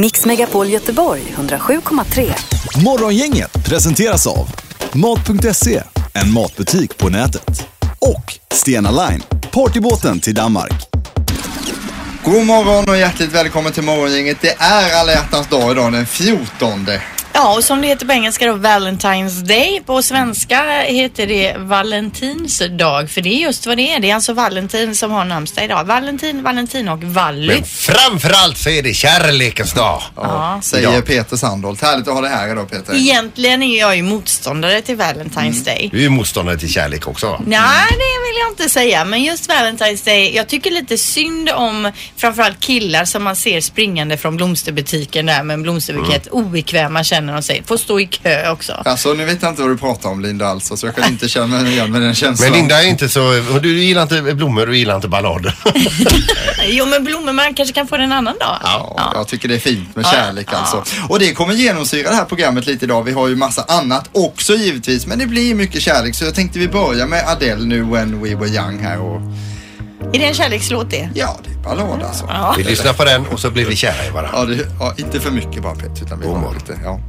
Mix 0.00 0.24
Megapol 0.24 0.68
Göteborg 0.68 1.22
107,3. 1.36 2.32
Morgongänget 2.84 3.64
presenteras 3.64 4.26
av 4.26 4.48
Mat.se, 4.92 5.82
en 6.12 6.32
matbutik 6.32 6.98
på 6.98 7.08
nätet. 7.08 7.68
Och 7.98 8.38
Stena 8.52 8.90
Line, 8.90 9.22
partybåten 9.50 10.20
till 10.20 10.34
Danmark. 10.34 10.72
God 12.24 12.46
morgon 12.46 12.88
och 12.88 12.98
hjärtligt 12.98 13.32
välkommen 13.32 13.72
till 13.72 13.82
Morgongänget. 13.82 14.38
Det 14.40 14.56
är 14.58 15.00
alla 15.00 15.12
hjärtans 15.12 15.48
dag 15.48 15.72
idag, 15.72 15.92
den 15.92 16.06
14. 16.06 16.86
Ja, 17.32 17.54
och 17.56 17.64
som 17.64 17.80
det 17.80 17.86
heter 17.86 18.06
på 18.06 18.12
engelska 18.12 18.46
då, 18.46 18.52
Valentine's 18.52 19.42
Day. 19.42 19.82
På 19.86 20.02
svenska 20.02 20.80
heter 20.80 21.26
det 21.26 21.54
Valentins 21.58 22.62
dag, 22.78 23.10
för 23.10 23.20
det 23.20 23.28
är 23.28 23.38
just 23.40 23.66
vad 23.66 23.76
det 23.76 23.92
är. 23.92 24.00
Det 24.00 24.10
är 24.10 24.14
alltså 24.14 24.32
Valentin 24.32 24.94
som 24.94 25.10
har 25.10 25.24
namnsdag 25.24 25.64
idag. 25.64 25.84
Valentin, 25.84 26.42
Valentin 26.42 26.88
och 26.88 27.02
Vally. 27.04 27.46
Men 27.46 27.64
framförallt 27.64 28.58
så 28.58 28.70
är 28.70 28.82
det 28.82 28.94
kärlekens 28.94 29.72
dag. 29.72 30.02
Ja. 30.16 30.60
Säger 30.62 30.92
Ja. 30.92 31.00
Peter 31.00 31.36
Sandholt. 31.36 31.82
Härligt 31.82 32.08
att 32.08 32.14
ha 32.14 32.20
dig 32.20 32.30
här 32.30 32.52
idag 32.52 32.70
Peter. 32.70 32.94
Egentligen 32.94 33.62
är 33.62 33.78
jag 33.78 33.96
ju 33.96 34.02
motståndare 34.02 34.80
till 34.82 34.96
Valentine's 34.96 35.64
Day. 35.64 35.88
Du 35.92 35.98
är 35.98 36.02
ju 36.02 36.08
motståndare 36.08 36.58
till 36.58 36.72
kärlek 36.72 37.08
också. 37.08 37.42
Nej, 37.46 37.86
det 37.90 37.96
vill 37.96 38.38
jag 38.40 38.52
inte 38.52 38.68
säga. 38.68 39.04
Men 39.04 39.22
just 39.22 39.50
Valentine's 39.50 40.04
Day, 40.04 40.36
jag 40.36 40.48
tycker 40.48 40.70
lite 40.70 40.98
synd 40.98 41.50
om 41.50 41.92
framförallt 42.16 42.60
killar 42.60 43.04
som 43.04 43.24
man 43.24 43.36
ser 43.36 43.60
springande 43.60 44.16
från 44.16 44.36
blomsterbutiken 44.36 45.26
där 45.26 45.42
med 45.42 45.54
en 45.54 45.62
blomsterbukett. 45.62 46.26
Obekväma 46.26 47.04
känner 47.18 47.32
de 47.32 47.42
sig. 47.42 47.62
Får 47.66 47.76
stå 47.76 48.00
i 48.00 48.06
kö 48.06 48.50
också. 48.50 48.72
Alltså 48.84 49.12
nu 49.12 49.24
vet 49.24 49.42
jag 49.42 49.52
inte 49.52 49.62
vad 49.62 49.70
du 49.70 49.76
pratar 49.76 50.08
om 50.08 50.20
Linda 50.20 50.46
alltså, 50.46 50.76
så 50.76 50.86
jag 50.86 50.96
kan 50.96 51.04
inte 51.08 51.28
känna 51.28 51.46
mig 51.46 51.72
igen 51.72 51.92
med 51.92 52.02
den 52.02 52.14
känslan. 52.14 52.50
Men 52.50 52.58
Linda 52.58 52.82
är 52.82 52.88
inte 52.88 53.08
så, 53.08 53.20
du 53.62 53.82
gillar 53.84 54.02
inte 54.02 54.34
blommor 54.34 54.68
och 54.68 54.74
gillar 54.74 54.96
inte 54.96 55.08
ballader. 55.08 55.54
Jo, 56.70 56.86
men 56.86 57.04
blommor 57.04 57.32
man 57.32 57.54
kanske 57.54 57.74
kan 57.74 57.88
få 57.88 57.96
det 57.96 58.04
en 58.04 58.12
annan 58.12 58.38
dag. 58.38 58.58
Ja, 58.62 59.10
jag 59.14 59.28
tycker 59.28 59.48
det 59.48 59.54
är 59.54 59.58
fint 59.58 59.96
med 59.96 60.04
Ja, 60.04 60.10
kärlek 60.10 60.48
ja. 60.52 60.56
alltså. 60.56 60.84
Och 61.08 61.18
det 61.18 61.32
kommer 61.32 61.54
genomsyra 61.54 62.10
det 62.10 62.16
här 62.16 62.24
programmet 62.24 62.66
lite 62.66 62.84
idag. 62.84 63.02
Vi 63.02 63.12
har 63.12 63.28
ju 63.28 63.36
massa 63.36 63.64
annat 63.68 64.08
också 64.12 64.54
givetvis, 64.54 65.06
men 65.06 65.18
det 65.18 65.26
blir 65.26 65.54
mycket 65.54 65.82
kärlek. 65.82 66.14
Så 66.14 66.24
jag 66.24 66.34
tänkte 66.34 66.58
vi 66.58 66.68
börjar 66.68 67.06
med 67.06 67.24
Adele 67.28 67.64
nu 67.64 67.82
When 67.82 68.22
We 68.22 68.34
Were 68.34 68.48
Young 68.48 68.78
här 68.78 69.00
och 69.00 69.20
Är 70.12 70.18
det 70.18 70.24
en 70.24 70.34
kärlekslåt 70.34 70.90
det? 70.90 71.10
ja, 71.14 71.36
det 71.44 71.50
är 71.50 71.56
ballad 71.76 72.02
alltså. 72.02 72.24
Ja. 72.28 72.54
Vi 72.56 72.64
lyssnar 72.64 72.92
på 72.92 73.04
den 73.04 73.26
och 73.26 73.40
så 73.40 73.50
blir 73.50 73.66
vi 73.66 73.76
kära 73.76 74.06
i 74.06 74.10
varandra. 74.10 74.30
Ja, 74.38 74.44
det, 74.44 74.66
ja, 74.80 74.94
inte 74.96 75.20
för 75.20 75.30
mycket 75.30 75.62
bara 75.62 75.74
Peter, 75.74 76.02
utan 76.04 76.20
vi 76.20 76.26
God 76.26 76.34
har 76.34 76.40
morgon. 76.40 76.54
lite, 76.54 76.78
ja. 76.84 77.00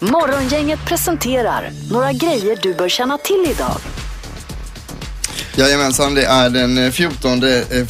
Morgongänget 0.00 0.84
presenterar 0.84 1.70
några 1.90 2.12
grejer 2.12 2.58
du 2.62 2.74
bör 2.74 2.88
känna 2.88 3.18
till 3.18 3.46
idag. 3.50 3.76
Jajamensan, 5.56 6.14
det 6.14 6.24
är 6.24 6.50
den 6.50 6.78
eh, 6.78 6.90
14 6.90 7.42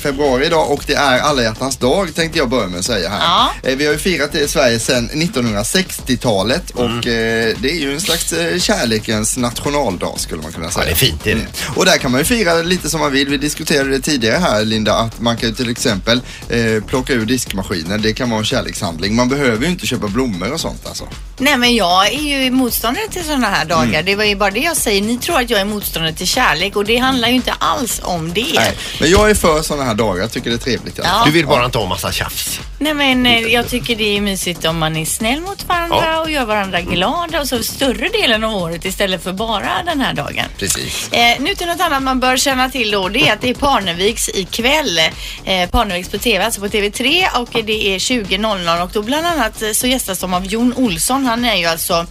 februari 0.02 0.46
idag 0.46 0.70
och 0.70 0.84
det 0.86 0.94
är 0.94 1.18
alla 1.20 1.42
hjärtans 1.42 1.76
dag 1.76 2.14
tänkte 2.14 2.38
jag 2.38 2.48
börja 2.48 2.66
med 2.68 2.78
att 2.78 2.84
säga 2.84 3.08
här. 3.08 3.18
Ja. 3.20 3.52
Eh, 3.70 3.76
Vi 3.76 3.86
har 3.86 3.92
ju 3.92 3.98
firat 3.98 4.32
det 4.32 4.40
i 4.40 4.48
Sverige 4.48 4.78
sedan 4.78 5.10
1960-talet 5.14 6.70
och 6.70 6.84
Mm. 6.84 6.98
eh, 6.98 7.56
det 7.60 7.70
är 7.70 7.80
ju 7.80 7.92
en 7.94 8.00
slags 8.00 8.32
eh, 8.32 8.58
kärlekens 8.58 9.36
nationaldag 9.36 10.14
skulle 10.16 10.42
man 10.42 10.52
kunna 10.52 10.70
säga. 10.70 10.84
det 10.86 10.90
är 10.90 10.94
fint, 10.94 11.24
det 11.24 11.30
är 11.30 11.34
det. 11.34 11.40
Mm. 11.40 11.52
Och 11.76 11.84
där 11.84 11.98
kan 11.98 12.10
man 12.10 12.20
ju 12.20 12.24
fira 12.24 12.54
lite 12.54 12.90
som 12.90 13.00
man 13.00 13.12
vill. 13.12 13.28
Vi 13.28 13.36
diskuterade 13.36 13.90
det 13.90 14.00
tidigare 14.00 14.36
här 14.38 14.64
Linda 14.64 14.94
att 14.94 15.20
man 15.20 15.36
kan 15.36 15.48
ju 15.48 15.54
till 15.54 15.70
exempel 15.70 16.20
eh, 16.48 16.84
plocka 16.86 17.12
ur 17.12 17.26
diskmaskinen. 17.26 18.02
Det 18.02 18.12
kan 18.12 18.30
vara 18.30 18.38
en 18.38 18.44
kärlekshandling. 18.44 19.14
Man 19.14 19.28
behöver 19.28 19.64
ju 19.66 19.70
inte 19.72 19.86
köpa 19.86 20.08
blommor 20.08 20.52
och 20.52 20.60
sånt 20.60 20.86
alltså. 20.86 21.04
Nej 21.38 21.56
men 21.56 21.74
jag 21.74 22.06
är 22.12 22.18
ju 22.44 22.50
motståndare 22.50 23.08
till 23.10 23.24
sådana 23.24 23.46
här 23.46 23.64
dagar. 23.64 24.02
Det 24.02 24.16
var 24.16 24.24
ju 24.24 24.36
bara 24.36 24.50
det 24.50 24.60
jag 24.60 24.76
säger. 24.76 25.02
Ni 25.02 25.18
tror 25.18 25.40
att 25.40 25.50
jag 25.50 25.60
är 25.60 25.64
motståndare 25.64 26.12
till 26.12 26.26
kärlek 26.26 26.76
och 26.76 26.84
det 26.84 26.96
handlar 26.96 27.28
ju 27.28 27.34
inte 27.34 27.51
alls 27.58 28.00
om 28.04 28.32
det. 28.32 28.46
Nej. 28.54 28.72
Men 29.00 29.10
jag 29.10 29.30
är 29.30 29.34
för 29.34 29.62
sådana 29.62 29.84
här 29.84 29.94
dagar. 29.94 30.20
Jag 30.22 30.32
tycker 30.32 30.50
det 30.50 30.56
är 30.56 30.58
trevligt. 30.58 30.98
Ja. 31.04 31.22
Du 31.26 31.30
vill 31.30 31.46
bara 31.46 31.64
inte 31.64 31.78
ha 31.78 31.86
massa 31.86 32.12
tjafs. 32.12 32.60
Nej 32.78 32.94
men 32.94 33.26
eh, 33.26 33.40
jag 33.40 33.68
tycker 33.68 33.96
det 33.96 34.16
är 34.16 34.20
mysigt 34.20 34.64
om 34.64 34.78
man 34.78 34.96
är 34.96 35.04
snäll 35.04 35.40
mot 35.40 35.68
varandra 35.68 35.98
Ja. 36.02 36.20
och 36.20 36.30
gör 36.30 36.44
varandra 36.44 36.80
glada 36.80 37.40
och 37.40 37.48
så 37.48 37.62
större 37.62 38.08
delen 38.08 38.44
av 38.44 38.54
året 38.56 38.84
istället 38.84 39.22
för 39.22 39.32
bara 39.32 39.70
den 39.86 40.00
här 40.00 40.14
dagen. 40.14 40.44
Precis. 40.58 41.12
Eh, 41.12 41.40
nu 41.40 41.54
till 41.54 41.66
något 41.66 41.80
annat 41.80 42.02
man 42.02 42.20
bör 42.20 42.36
känna 42.36 42.70
till 42.70 42.90
då. 42.90 43.08
Det 43.08 43.28
är 43.28 43.32
att 43.32 43.40
det 43.40 43.50
är 43.50 43.54
Parneviks 43.54 44.28
ikväll. 44.34 44.98
Eh, 45.44 45.70
Parneviks 45.70 46.08
på 46.08 46.18
TV, 46.18 46.44
alltså 46.44 46.60
på 46.60 46.66
TV3 46.68 47.24
och 47.40 47.48
det 47.64 47.94
är 47.94 47.98
20.00 47.98 48.82
och 48.82 48.90
då 48.92 49.02
bland 49.02 49.26
annat 49.26 49.62
eh, 49.62 49.72
så 49.72 49.86
gästas 49.86 50.18
de 50.18 50.34
av 50.34 50.46
Jon 50.46 50.74
Olsson. 50.76 51.26
Han 51.26 51.44
är 51.44 51.56
ju 51.56 51.66
alltså 51.66 52.06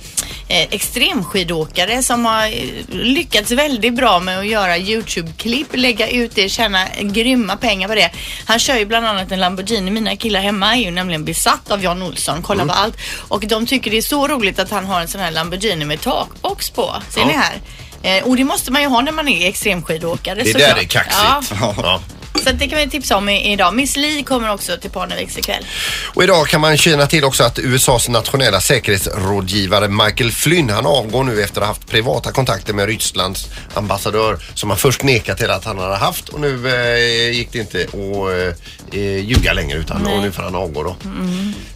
extremskidåkare 0.47 2.03
som 2.03 2.25
har 2.25 2.45
eh, 2.45 2.51
lyckats 2.89 3.51
väldigt 3.51 3.93
bra 3.95 4.19
med 4.19 4.39
att 4.39 4.47
göra 4.47 4.77
Youtube-klipp, 4.77 5.67
lägga 5.75 6.07
ut 6.09 6.35
det, 6.35 6.49
tjäna 6.49 6.87
grymma 7.01 7.55
pengar 7.57 7.87
på 7.87 7.95
det. 7.95 8.11
Han 8.45 8.59
kör 8.59 8.77
ju 8.77 8.85
bland 8.85 9.05
annat 9.07 9.31
en 9.31 9.39
Lamborghini. 9.39 9.91
Mina 9.91 10.15
killar 10.15 10.41
hemma 10.41 10.75
är 10.75 10.79
ju 10.81 10.91
nämligen 10.91 11.25
besatt 11.25 11.71
av 11.71 11.83
Jon 11.83 12.01
Olsson, 12.01 12.41
kollar 12.41 12.65
på 12.65 12.73
allt. 12.73 12.97
Och 13.27 13.47
de 13.47 13.65
tycker 13.65 13.91
det 13.91 13.97
är 13.97 14.01
så 14.01 14.27
roligt 14.27 14.59
att 14.59 14.71
han 14.71 14.85
har 14.85 15.01
en 15.01 15.07
sån 15.07 15.21
här 15.21 15.31
Lamborghini 15.31 15.85
med 15.85 16.01
takbox 16.01 16.69
på. 16.69 16.95
Ser 17.09 17.25
ni 17.25 17.33
här? 17.33 17.61
Eh, 18.03 18.23
och 18.23 18.35
det 18.35 18.43
måste 18.43 18.71
man 18.71 18.81
ju 18.81 18.87
ha 18.87 19.01
när 19.01 19.11
man 19.11 19.27
är 19.27 19.47
extremskidåkare 19.49 20.35
Det 20.35 20.53
där 20.53 20.59
såklart. 20.59 20.83
är 20.83 20.87
kaxigt. 20.87 21.53
Ja, 21.61 21.73
Ja. 21.83 22.01
Så 22.43 22.51
det 22.51 22.67
kan 22.67 22.79
vi 22.79 22.89
tipsa 22.89 23.17
om 23.17 23.29
idag. 23.29 23.75
Miss 23.75 23.97
Li 23.97 24.23
kommer 24.23 24.53
också 24.53 24.77
till 24.77 24.89
Parneviks 24.89 25.37
ikväll. 25.37 25.65
Och 26.13 26.23
idag 26.23 26.47
kan 26.47 26.61
man 26.61 26.77
känna 26.77 27.07
till 27.07 27.23
också 27.23 27.43
att 27.43 27.59
USAs 27.59 28.09
nationella 28.09 28.61
säkerhetsrådgivare 28.61 29.87
Michael 29.87 30.31
Flynn 30.31 30.69
han 30.69 30.85
avgår 30.85 31.23
nu 31.23 31.43
efter 31.43 31.61
att 31.61 31.67
ha 31.67 31.73
haft 31.73 31.87
privata 31.87 32.31
kontakter 32.31 32.73
med 32.73 32.85
Rysslands 32.85 33.47
ambassadör 33.73 34.37
som 34.53 34.69
han 34.69 34.79
först 34.79 35.03
nekat 35.03 35.37
till 35.37 35.49
att 35.49 35.65
han 35.65 35.79
hade 35.79 35.95
haft 35.95 36.29
och 36.29 36.39
nu 36.39 36.67
eh, 36.67 37.31
gick 37.31 37.51
det 37.51 37.59
inte 37.59 37.81
att 37.83 38.93
eh, 38.93 39.25
ljuga 39.25 39.53
längre 39.53 39.77
utan 39.77 40.07
och 40.07 40.21
nu 40.21 40.31
får 40.31 40.43
han 40.43 40.55
avgå 40.55 40.83
då. 40.83 40.95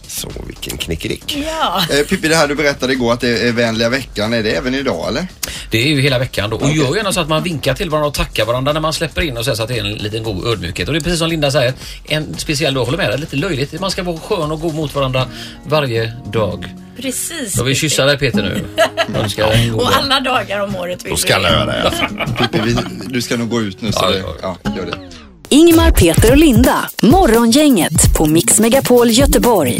Så 0.08 0.28
vilken 0.46 0.78
knickedick. 0.78 1.36
Ja. 1.46 1.82
Eh, 1.90 2.06
Pippi, 2.06 2.28
det 2.28 2.36
här 2.36 2.48
du 2.48 2.54
berättade 2.54 2.92
igår 2.92 3.12
att 3.12 3.20
det 3.20 3.48
är 3.48 3.52
vänliga 3.52 3.88
veckan. 3.88 4.32
Är 4.32 4.42
det 4.42 4.50
även 4.50 4.74
idag 4.74 5.08
eller? 5.08 5.26
Det 5.70 5.78
är 5.82 5.88
ju 5.88 6.00
hela 6.00 6.18
veckan 6.18 6.50
då. 6.50 6.56
Och 6.56 6.70
gör 6.70 6.96
gärna 6.96 7.12
så 7.12 7.20
att 7.20 7.28
man 7.28 7.42
vinkar 7.42 7.74
till 7.74 7.90
varandra 7.90 8.08
och 8.08 8.14
tackar 8.14 8.44
varandra 8.44 8.72
när 8.72 8.80
man 8.80 8.92
släpper 8.92 9.22
in 9.22 9.36
och 9.36 9.44
säger 9.44 9.56
så 9.56 9.62
att 9.62 9.68
det 9.68 9.78
är 9.78 9.84
en 9.84 9.92
liten 9.92 10.22
god 10.22 10.46
ödmjukhet. 10.46 10.88
Och 10.88 10.94
det 10.94 11.00
är 11.00 11.02
precis 11.02 11.18
som 11.18 11.28
Linda 11.28 11.50
säger, 11.50 11.74
en 12.04 12.38
speciell 12.38 12.74
dag, 12.74 12.84
håller 12.84 12.98
med 12.98 13.10
dig, 13.10 13.18
lite 13.18 13.36
löjligt. 13.36 13.80
Man 13.80 13.90
ska 13.90 14.02
vara 14.02 14.18
skön 14.18 14.52
och 14.52 14.60
god 14.60 14.74
mot 14.74 14.94
varandra 14.94 15.28
varje 15.66 16.12
dag. 16.32 16.74
Precis. 16.96 17.54
Då 17.54 17.62
vill 17.62 17.74
vi 17.74 17.74
kyssa 17.74 18.04
dig 18.04 18.18
Peter 18.18 18.42
nu. 18.42 18.64
Dig 19.36 19.72
Och 19.72 19.96
alla 19.96 20.20
dagar 20.20 20.60
om 20.60 20.76
året 20.76 21.04
vill 21.04 21.10
Då 21.10 21.16
ska 21.16 21.34
alla 21.34 21.50
göra 21.50 21.64
det. 21.64 21.92
Pippi, 22.38 22.58
vi, 22.64 22.76
du 23.06 23.22
ska 23.22 23.36
nog 23.36 23.48
gå 23.48 23.60
ut 23.60 23.80
nu 23.80 23.92
så 23.92 23.98
Ja, 24.02 24.10
det, 24.10 24.18
ja, 24.42 24.56
ja, 24.62 24.76
gör 24.76 24.86
det. 24.86 25.25
Ingmar, 25.48 25.90
Peter 25.90 26.30
och 26.30 26.36
Linda. 26.36 26.88
Morgongänget 27.02 28.14
på 28.14 28.26
Mix 28.26 28.60
Megapol 28.60 29.10
Göteborg. 29.10 29.78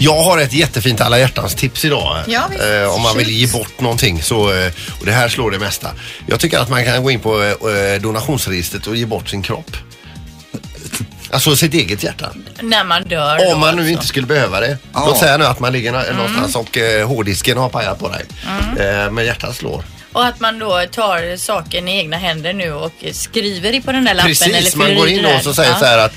Jag 0.00 0.22
har 0.22 0.38
ett 0.38 0.52
jättefint 0.52 1.00
alla 1.00 1.18
hjärtans 1.18 1.54
tips 1.54 1.84
idag. 1.84 2.18
Ja, 2.26 2.42
visst. 2.50 2.62
eh, 2.62 2.94
om 2.94 3.02
man 3.02 3.16
vill 3.18 3.30
ge 3.30 3.46
bort 3.46 3.80
någonting 3.80 4.22
så, 4.22 4.52
eh, 4.52 4.72
och 5.00 5.06
det 5.06 5.12
här 5.12 5.28
slår 5.28 5.50
det 5.50 5.58
mesta. 5.58 5.88
Jag 6.26 6.40
tycker 6.40 6.58
att 6.58 6.68
man 6.70 6.84
kan 6.84 7.02
gå 7.02 7.10
in 7.10 7.20
på 7.20 7.42
eh, 7.42 8.00
donationsregistret 8.02 8.86
och 8.86 8.96
ge 8.96 9.06
bort 9.06 9.28
sin 9.28 9.42
kropp. 9.42 9.76
Alltså 11.30 11.56
sitt 11.56 11.74
eget 11.74 12.02
hjärta. 12.02 12.30
När 12.60 12.84
man 12.84 13.02
dör 13.08 13.38
då 13.38 13.52
Om 13.54 13.60
man 13.60 13.74
nu 13.76 13.80
alltså. 13.82 13.92
inte 13.92 14.06
skulle 14.06 14.26
behöva 14.26 14.60
det. 14.60 14.78
Ja. 14.92 15.04
Låt 15.06 15.18
säga 15.18 15.36
nu 15.36 15.44
att 15.44 15.60
man 15.60 15.72
ligger 15.72 15.92
nå- 15.92 15.98
Mm. 15.98 16.16
någonstans 16.16 16.56
och 16.56 16.78
eh, 16.78 17.08
hårddisken 17.08 17.58
har 17.58 17.68
pajat 17.68 17.98
på 17.98 18.08
dig. 18.08 18.24
Eh, 18.86 19.10
men 19.10 19.24
hjärtat 19.24 19.56
slår. 19.56 19.84
Och 20.12 20.24
att 20.26 20.40
man 20.40 20.58
då 20.58 20.82
tar 20.92 21.36
saken 21.36 21.88
i 21.88 21.96
egna 21.98 22.16
händer 22.16 22.52
nu 22.52 22.72
och 22.72 22.92
skriver 23.12 23.72
i 23.74 23.80
på 23.80 23.92
den 23.92 24.04
där 24.04 24.14
lappen 24.14 24.30
eller 24.30 24.52
Precis, 24.52 24.72
fyller 24.72 24.86
man 24.86 24.94
går 24.96 25.08
in 25.08 25.24
och 25.26 25.42
så 25.42 25.54
säger 25.54 25.70
Ja. 25.70 25.78
så 25.78 25.84
här 25.84 25.98
att 25.98 26.12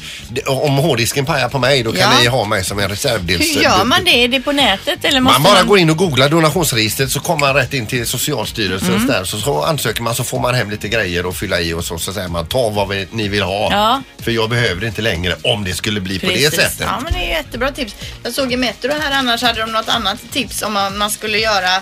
om 0.48 0.78
hårddisken 0.78 1.26
pajar 1.26 1.50
på 1.50 1.60
mig 1.60 1.84
då 1.84 1.92
kan 1.92 2.00
Ja. 2.02 2.20
ni 2.20 2.26
ha 2.28 2.46
mig 2.46 2.64
som 2.64 2.80
en 2.80 2.90
reservdels... 2.90 3.42
Hur 3.56 3.62
gör 3.64 3.84
man 3.84 4.04
det? 4.04 4.24
Är 4.24 4.28
det 4.28 4.40
på 4.42 4.52
nätet 4.52 5.06
eller 5.06 5.20
måste 5.20 5.42
Man 5.42 5.54
bara 5.54 5.64
går 5.64 5.80
in 5.80 5.90
och 5.90 5.98
googlar 5.98 6.30
donationsregistret 6.30 7.12
så 7.12 7.20
kommer 7.20 7.40
man 7.40 7.54
rätt 7.56 7.74
in 7.74 7.86
till 7.88 8.08
Socialstyrelsen 8.08 8.96
Mm. 8.96 9.08
där 9.08 9.24
så, 9.24 9.38
så 9.40 9.64
ansöker 9.64 10.02
man 10.02 10.16
så 10.16 10.24
får 10.24 10.40
man 10.40 10.56
hem 10.56 10.70
lite 10.72 10.88
grejer 10.90 11.26
och 11.26 11.36
fylla 11.36 11.60
i 11.62 11.74
och 11.74 11.86
så, 11.86 11.98
så 11.98 12.14
säger 12.14 12.28
man 12.28 12.46
ta 12.48 12.70
vad 12.70 12.88
vi, 12.90 13.08
ni 13.12 13.28
vill 13.28 13.44
ha. 13.44 13.72
Ja. 13.72 14.02
För 14.24 14.32
jag 14.32 14.50
behöver 14.50 14.82
det 14.82 14.88
inte 14.88 15.02
längre 15.02 15.36
om 15.44 15.64
det 15.64 15.74
skulle 15.74 16.00
bli 16.02 16.20
på 16.20 16.26
det 16.26 16.32
Precis. 16.34 16.56
sättet. 16.56 16.80
Ja 16.80 17.00
men 17.04 17.14
det 17.14 17.20
är 17.20 17.30
jättebra 17.38 17.72
tips. 17.72 17.96
Jag 18.24 18.34
såg 18.34 18.54
i 18.54 18.58
Metro 18.58 18.92
här 19.02 19.12
annars 19.12 19.42
hade 19.42 19.60
de 19.60 19.72
något 19.72 19.90
annat 19.90 20.18
tips 20.32 20.62
om 20.62 20.74
man 20.74 20.98
man 20.98 21.12
skulle 21.12 21.38
göra 21.38 21.82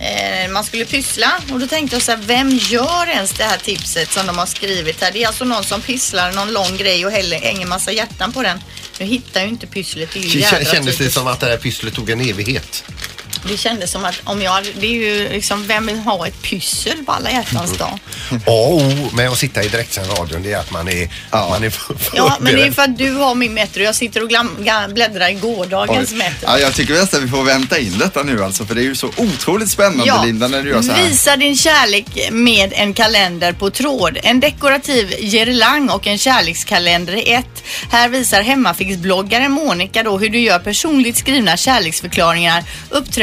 eh, 0.00 0.50
man 0.50 0.64
skulle 0.64 0.84
pyssla 0.84 1.32
och 1.52 1.60
då 1.60 1.66
tänkte 1.66 1.96
jag 1.96 2.02
så 2.02 2.10
här, 2.12 2.18
vem 2.18 2.50
gör 2.50 3.08
ens 3.08 3.32
det 3.32 3.44
här 3.44 3.58
tipset 3.58 4.12
som 4.12 4.26
de 4.26 4.38
har 4.38 4.46
skrivit 4.46 5.00
här? 5.00 5.12
Det 5.12 5.22
är 5.22 5.26
alltså 5.26 5.44
någon 5.44 5.64
som 5.64 5.80
pysslar 5.80 6.32
någon 6.32 6.52
lång 6.52 6.76
grej 6.76 7.06
och 7.06 7.12
häller, 7.12 7.40
hänger 7.40 7.66
massa 7.66 7.92
hjärtan 7.92 8.32
på 8.32 8.42
den. 8.42 8.60
Nu 8.98 9.06
hittar 9.06 9.40
jag 9.40 9.46
ju 9.46 9.52
inte 9.52 9.66
pysslet. 9.66 10.10
Det 10.12 10.18
är 10.18 10.22
ju 10.22 10.40
jädra 10.40 10.64
Kändes 10.64 10.98
det 10.98 11.10
som 11.10 11.26
att 11.26 11.40
det 11.40 11.46
här 11.46 11.56
pysslet 11.56 11.94
tog 11.94 12.10
en 12.10 12.20
evighet? 12.20 12.84
Det 13.44 13.56
kändes 13.56 13.90
som 13.90 14.04
att 14.04 14.14
om 14.24 14.42
jag 14.42 14.66
det 14.80 14.86
är 14.86 14.90
ju 14.90 15.28
liksom, 15.28 15.66
vem 15.66 15.86
vill 15.86 15.98
ha 15.98 16.26
ett 16.26 16.42
pyssel 16.42 17.04
på 17.06 17.12
alla 17.12 17.30
hjärtans 17.30 17.78
dag? 17.78 17.98
A 18.32 18.36
och 18.46 18.74
O 18.76 19.10
med 19.12 19.28
att 19.28 19.38
sitta 19.38 19.62
i 19.62 19.68
direktsänd 19.68 20.06
radion 20.18 20.42
det 20.42 20.52
är 20.52 20.58
att 20.58 20.70
man 20.70 20.88
är, 20.88 21.08
man 21.30 21.64
är 21.64 21.70
för- 21.70 21.96
Ja, 22.12 22.36
men 22.40 22.44
det 22.44 22.50
är 22.50 22.54
förberedd. 22.56 22.74
för 22.74 22.82
att 22.82 22.98
du 22.98 23.10
har 23.12 23.34
min 23.34 23.54
Metro. 23.54 23.82
Jag 23.82 23.94
sitter 23.94 24.22
och 24.22 24.28
glam, 24.28 24.50
bläddrar 24.94 25.28
i 25.28 25.34
gårdagens 25.34 26.12
Oj. 26.12 26.18
Metro. 26.18 26.46
Ja, 26.46 26.58
jag 26.58 26.74
tycker 26.74 26.94
nästan 26.94 27.22
vi 27.22 27.28
får 27.28 27.42
vänta 27.42 27.78
in 27.78 27.98
detta 27.98 28.22
nu 28.22 28.44
alltså 28.44 28.64
för 28.66 28.74
det 28.74 28.80
är 28.80 28.84
ju 28.84 28.94
så 28.94 29.10
otroligt 29.16 29.70
spännande 29.70 30.26
Linda 30.26 30.48
när 30.48 30.62
du 30.62 30.70
gör 30.70 30.82
så 30.82 30.92
här. 30.92 31.08
Visa 31.08 31.36
din 31.36 31.56
kärlek 31.56 32.06
med 32.30 32.72
en 32.76 32.94
kalender 32.94 33.52
på 33.52 33.70
tråd. 33.70 34.18
En 34.22 34.40
dekorativ 34.40 35.08
girlang 35.20 35.88
och 35.90 36.06
en 36.06 36.18
kärlekskalender 36.18 37.12
i 37.28 37.32
ett. 37.32 37.62
Här 37.90 38.08
visar 38.08 38.42
hemmafixbloggaren 38.42 39.52
Monica 39.52 40.02
då 40.02 40.18
hur 40.18 40.28
du 40.28 40.38
gör 40.38 40.58
personligt 40.58 41.16
skrivna 41.16 41.56
kärleksförklaringar 41.56 42.64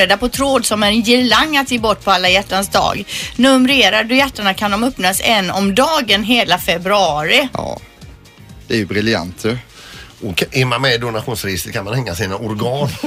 uppträdda 0.04 0.18
på 0.18 0.30
tråd 0.30 0.66
som 0.66 0.84
en 0.84 1.04
girlang 1.04 1.58
att 1.58 1.72
ge 1.72 1.80
bort 1.80 2.04
på 2.04 2.12
alla 2.12 2.30
hjärtans 2.30 2.70
dag. 2.70 3.04
Numrerar 3.36 4.04
du 4.04 4.16
hjärtarna 4.16 4.54
kan 4.54 4.72
de 4.72 4.84
öppnas 4.84 5.22
en 5.24 5.52
om 5.52 5.76
dagen 5.76 6.24
hela 6.24 6.58
februari. 6.58 7.48
Ja, 7.54 7.80
det 8.68 8.74
är 8.74 8.78
ju 8.78 8.86
briljant 8.86 9.46
ju. 9.46 9.58
Och 10.22 10.44
är 10.52 10.66
man 10.66 10.82
med 10.82 10.94
i 10.94 10.98
donationsregistret 10.98 11.74
kan 11.74 11.86
man 11.86 11.94
hänga 11.94 12.16
sina 12.16 12.36
organ. 12.36 12.90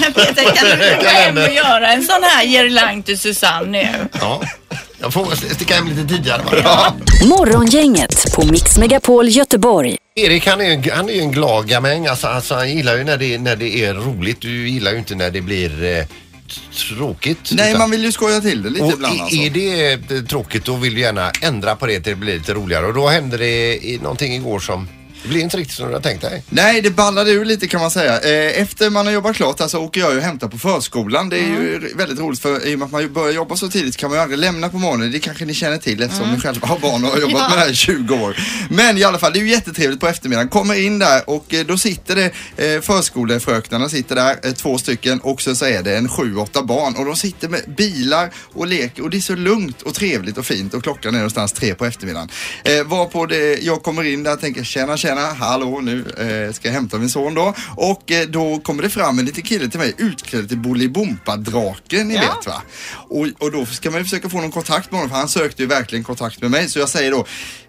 Men 0.00 0.12
Peter, 0.12 0.44
kan 0.44 0.78
du 0.78 0.96
gå 1.02 1.08
hem 1.08 1.36
och 1.36 1.54
göra 1.54 1.92
en 1.92 2.02
sån 2.02 2.22
här 2.22 2.46
girlang 2.46 3.02
till 3.02 3.18
Susanne 3.18 3.68
nu? 3.70 4.08
ja. 4.20 4.40
Jag 5.04 5.12
får 5.12 5.54
sticka 5.54 5.74
hem 5.74 5.88
lite 5.88 6.08
tidigare 6.14 6.42
bara. 6.50 6.92
Morgongänget 7.28 8.34
på 8.34 8.46
Mix 8.46 8.78
Megapol 8.78 9.28
Göteborg. 9.28 9.96
Erik 10.14 10.46
han 10.46 10.60
är, 10.60 10.64
ju- 10.84 10.90
han 10.90 11.08
är 11.08 11.12
ju 11.12 11.20
en 11.20 11.30
glad 11.32 11.68
gamäng. 11.68 12.06
Alltså, 12.06 12.26
alltså, 12.26 12.54
han 12.54 12.72
gillar 12.76 12.96
ju 12.96 13.04
när 13.04 13.16
det, 13.16 13.38
när 13.38 13.56
det 13.56 13.84
är 13.84 13.94
roligt. 13.94 14.40
Du 14.40 14.68
gillar 14.68 14.92
ju 14.92 14.98
inte 14.98 15.14
när 15.14 15.30
det 15.30 15.40
blir 15.40 15.84
eh, 15.98 16.04
tråkigt. 16.96 17.50
Nej, 17.52 17.68
Utan- 17.70 17.78
man 17.78 17.90
vill 17.90 18.04
ju 18.04 18.12
skoja 18.12 18.40
till 18.40 18.62
det 18.62 18.70
lite 18.70 18.84
och 18.84 18.92
ibland 18.92 19.16
i- 19.16 19.20
alltså. 19.20 19.36
är 19.36 19.50
det 19.50 19.92
eh, 19.92 20.22
tråkigt 20.24 20.64
då 20.64 20.74
vill 20.76 20.94
du 20.94 21.00
gärna 21.00 21.30
ändra 21.42 21.76
på 21.76 21.86
det 21.86 22.00
till 22.00 22.12
det 22.12 22.16
blir 22.16 22.34
lite 22.34 22.54
roligare. 22.54 22.86
Och 22.86 22.94
då 22.94 23.08
hände 23.08 23.36
det 23.36 23.76
i 23.86 23.98
någonting 24.02 24.34
igår 24.34 24.58
som 24.60 24.88
det 25.24 25.28
blir 25.28 25.40
inte 25.40 25.56
riktigt 25.56 25.76
som 25.76 25.88
du 25.88 25.94
har 25.94 26.00
tänkt 26.00 26.20
dig. 26.22 26.42
Nej, 26.50 26.80
det 26.82 26.90
ballade 26.90 27.30
ur 27.30 27.44
lite 27.44 27.66
kan 27.68 27.80
man 27.80 27.90
säga. 27.90 28.20
Eh, 28.20 28.60
Efter 28.62 28.90
man 28.90 29.06
har 29.06 29.12
jobbat 29.12 29.36
klart 29.36 29.60
alltså, 29.60 29.78
åker 29.78 30.00
jag 30.00 30.16
och 30.16 30.22
hämtar 30.22 30.48
på 30.48 30.58
förskolan. 30.58 31.28
Det 31.28 31.36
är 31.38 31.46
ju 31.46 31.92
väldigt 31.96 32.18
roligt 32.18 32.40
för 32.40 32.66
i 32.66 32.74
och 32.74 32.78
med 32.78 32.86
att 32.86 32.92
man 32.92 33.12
börjar 33.12 33.32
jobba 33.32 33.56
så 33.56 33.68
tidigt 33.68 33.96
kan 33.96 34.10
man 34.10 34.18
ju 34.18 34.22
aldrig 34.22 34.38
lämna 34.38 34.68
på 34.68 34.78
morgonen. 34.78 35.10
Det 35.12 35.18
kanske 35.18 35.44
ni 35.44 35.54
känner 35.54 35.78
till 35.78 36.02
eftersom 36.02 36.30
ni 36.32 36.40
själva 36.40 36.66
har 36.66 36.78
barn 36.78 37.04
och 37.04 37.10
har 37.10 37.18
jobbat 37.18 37.34
Ja. 37.40 37.48
med 37.48 37.58
det 37.58 37.60
här 37.62 37.70
i 37.70 37.74
20 37.74 38.14
år. 38.14 38.36
Men 38.70 38.98
i 38.98 39.04
alla 39.04 39.18
fall, 39.18 39.32
det 39.32 39.38
är 39.38 39.40
ju 39.40 39.50
jättetrevligt 39.50 40.00
på 40.00 40.06
eftermiddagen. 40.08 40.48
Kommer 40.48 40.74
in 40.86 40.98
där 40.98 41.30
och 41.30 41.54
eh, 41.54 41.66
då 41.66 41.78
sitter 41.78 42.16
det 42.56 42.74
eh, 42.74 42.80
förskolefröknarna 42.80 43.88
sitter 43.88 44.14
där, 44.14 44.52
två 44.52 44.78
stycken 44.78 45.20
och 45.20 45.42
så, 45.42 45.54
så 45.54 45.64
är 45.66 45.82
det 45.82 45.96
en 45.96 46.08
sju, 46.08 46.36
åtta 46.36 46.62
barn 46.62 46.94
och 46.96 47.04
de 47.04 47.16
sitter 47.16 47.48
med 47.48 47.60
bilar 47.76 48.30
och 48.54 48.66
leker 48.66 49.02
och 49.02 49.10
det 49.10 49.16
är 49.16 49.20
så 49.20 49.34
lugnt 49.34 49.82
och 49.82 49.94
trevligt 49.94 50.38
och 50.38 50.46
fint 50.46 50.74
och 50.74 50.82
klockan 50.82 51.14
är 51.14 51.18
någonstans 51.18 51.52
tre 51.52 51.74
på 51.74 51.86
eftermiddagen. 51.86 52.28
Varpå 52.86 53.26
det, 53.26 53.58
jag 53.62 53.82
kommer 53.82 54.04
in 54.04 54.22
där 54.22 54.32
och 54.32 54.40
tänker 54.40 54.64
tjena 54.64 54.96
tjena, 54.96 55.13
hallå 55.20 55.80
nu 55.82 55.98
eh, 56.48 56.52
ska 56.52 56.68
jag 56.68 56.72
hämta 56.74 56.98
min 56.98 57.10
son 57.10 57.34
då 57.34 57.54
och 57.76 58.12
eh, 58.12 58.26
då 58.28 58.58
kommer 58.58 58.82
det 58.82 58.90
fram 58.90 59.18
en 59.18 59.24
liten 59.24 59.42
kille 59.42 59.68
till 59.68 59.78
mig 59.80 59.94
utklädd 59.98 60.48
till 60.48 60.58
Bolibompa-draken 60.58 62.08
ni 62.08 62.14
Ja. 62.14 62.20
vet 62.20 62.46
va. 62.46 62.62
Och, 63.08 63.26
och 63.38 63.52
då 63.52 63.66
ska 63.66 63.90
man 63.90 63.98
ju 64.00 64.04
försöka 64.04 64.28
få 64.28 64.40
någon 64.40 64.50
kontakt 64.50 64.90
med 64.90 65.00
honom 65.00 65.10
för 65.10 65.16
han 65.18 65.28
sökte 65.28 65.62
ju 65.62 65.68
verkligen 65.68 66.04
kontakt 66.04 66.40
med 66.42 66.50
mig 66.50 66.68
så 66.68 66.78
jag 66.78 66.88
säger 66.88 67.10
då 67.10 67.26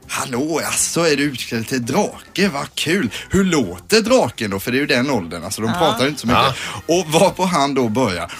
Hallå, 0.07 0.61
alltså 0.65 1.01
är 1.07 1.15
du 1.15 1.23
utklädd 1.23 1.67
till 1.67 1.85
drake? 1.85 2.49
Vad 2.49 2.75
kul! 2.75 3.09
Hur 3.29 3.43
låter 3.43 4.01
draken 4.01 4.51
då? 4.51 4.59
För 4.59 4.71
det 4.71 4.77
är 4.77 4.79
ju 4.79 4.85
den 4.87 5.09
åldern, 5.09 5.43
alltså 5.43 5.61
de 5.61 5.73
pratar 5.73 6.01
ju 6.03 6.07
inte 6.09 6.21
så 6.21 6.27
mycket. 6.27 6.55
Och 6.85 7.05
varpå 7.11 7.45
han 7.45 7.73
då 7.73 7.89
börjar 7.89 8.31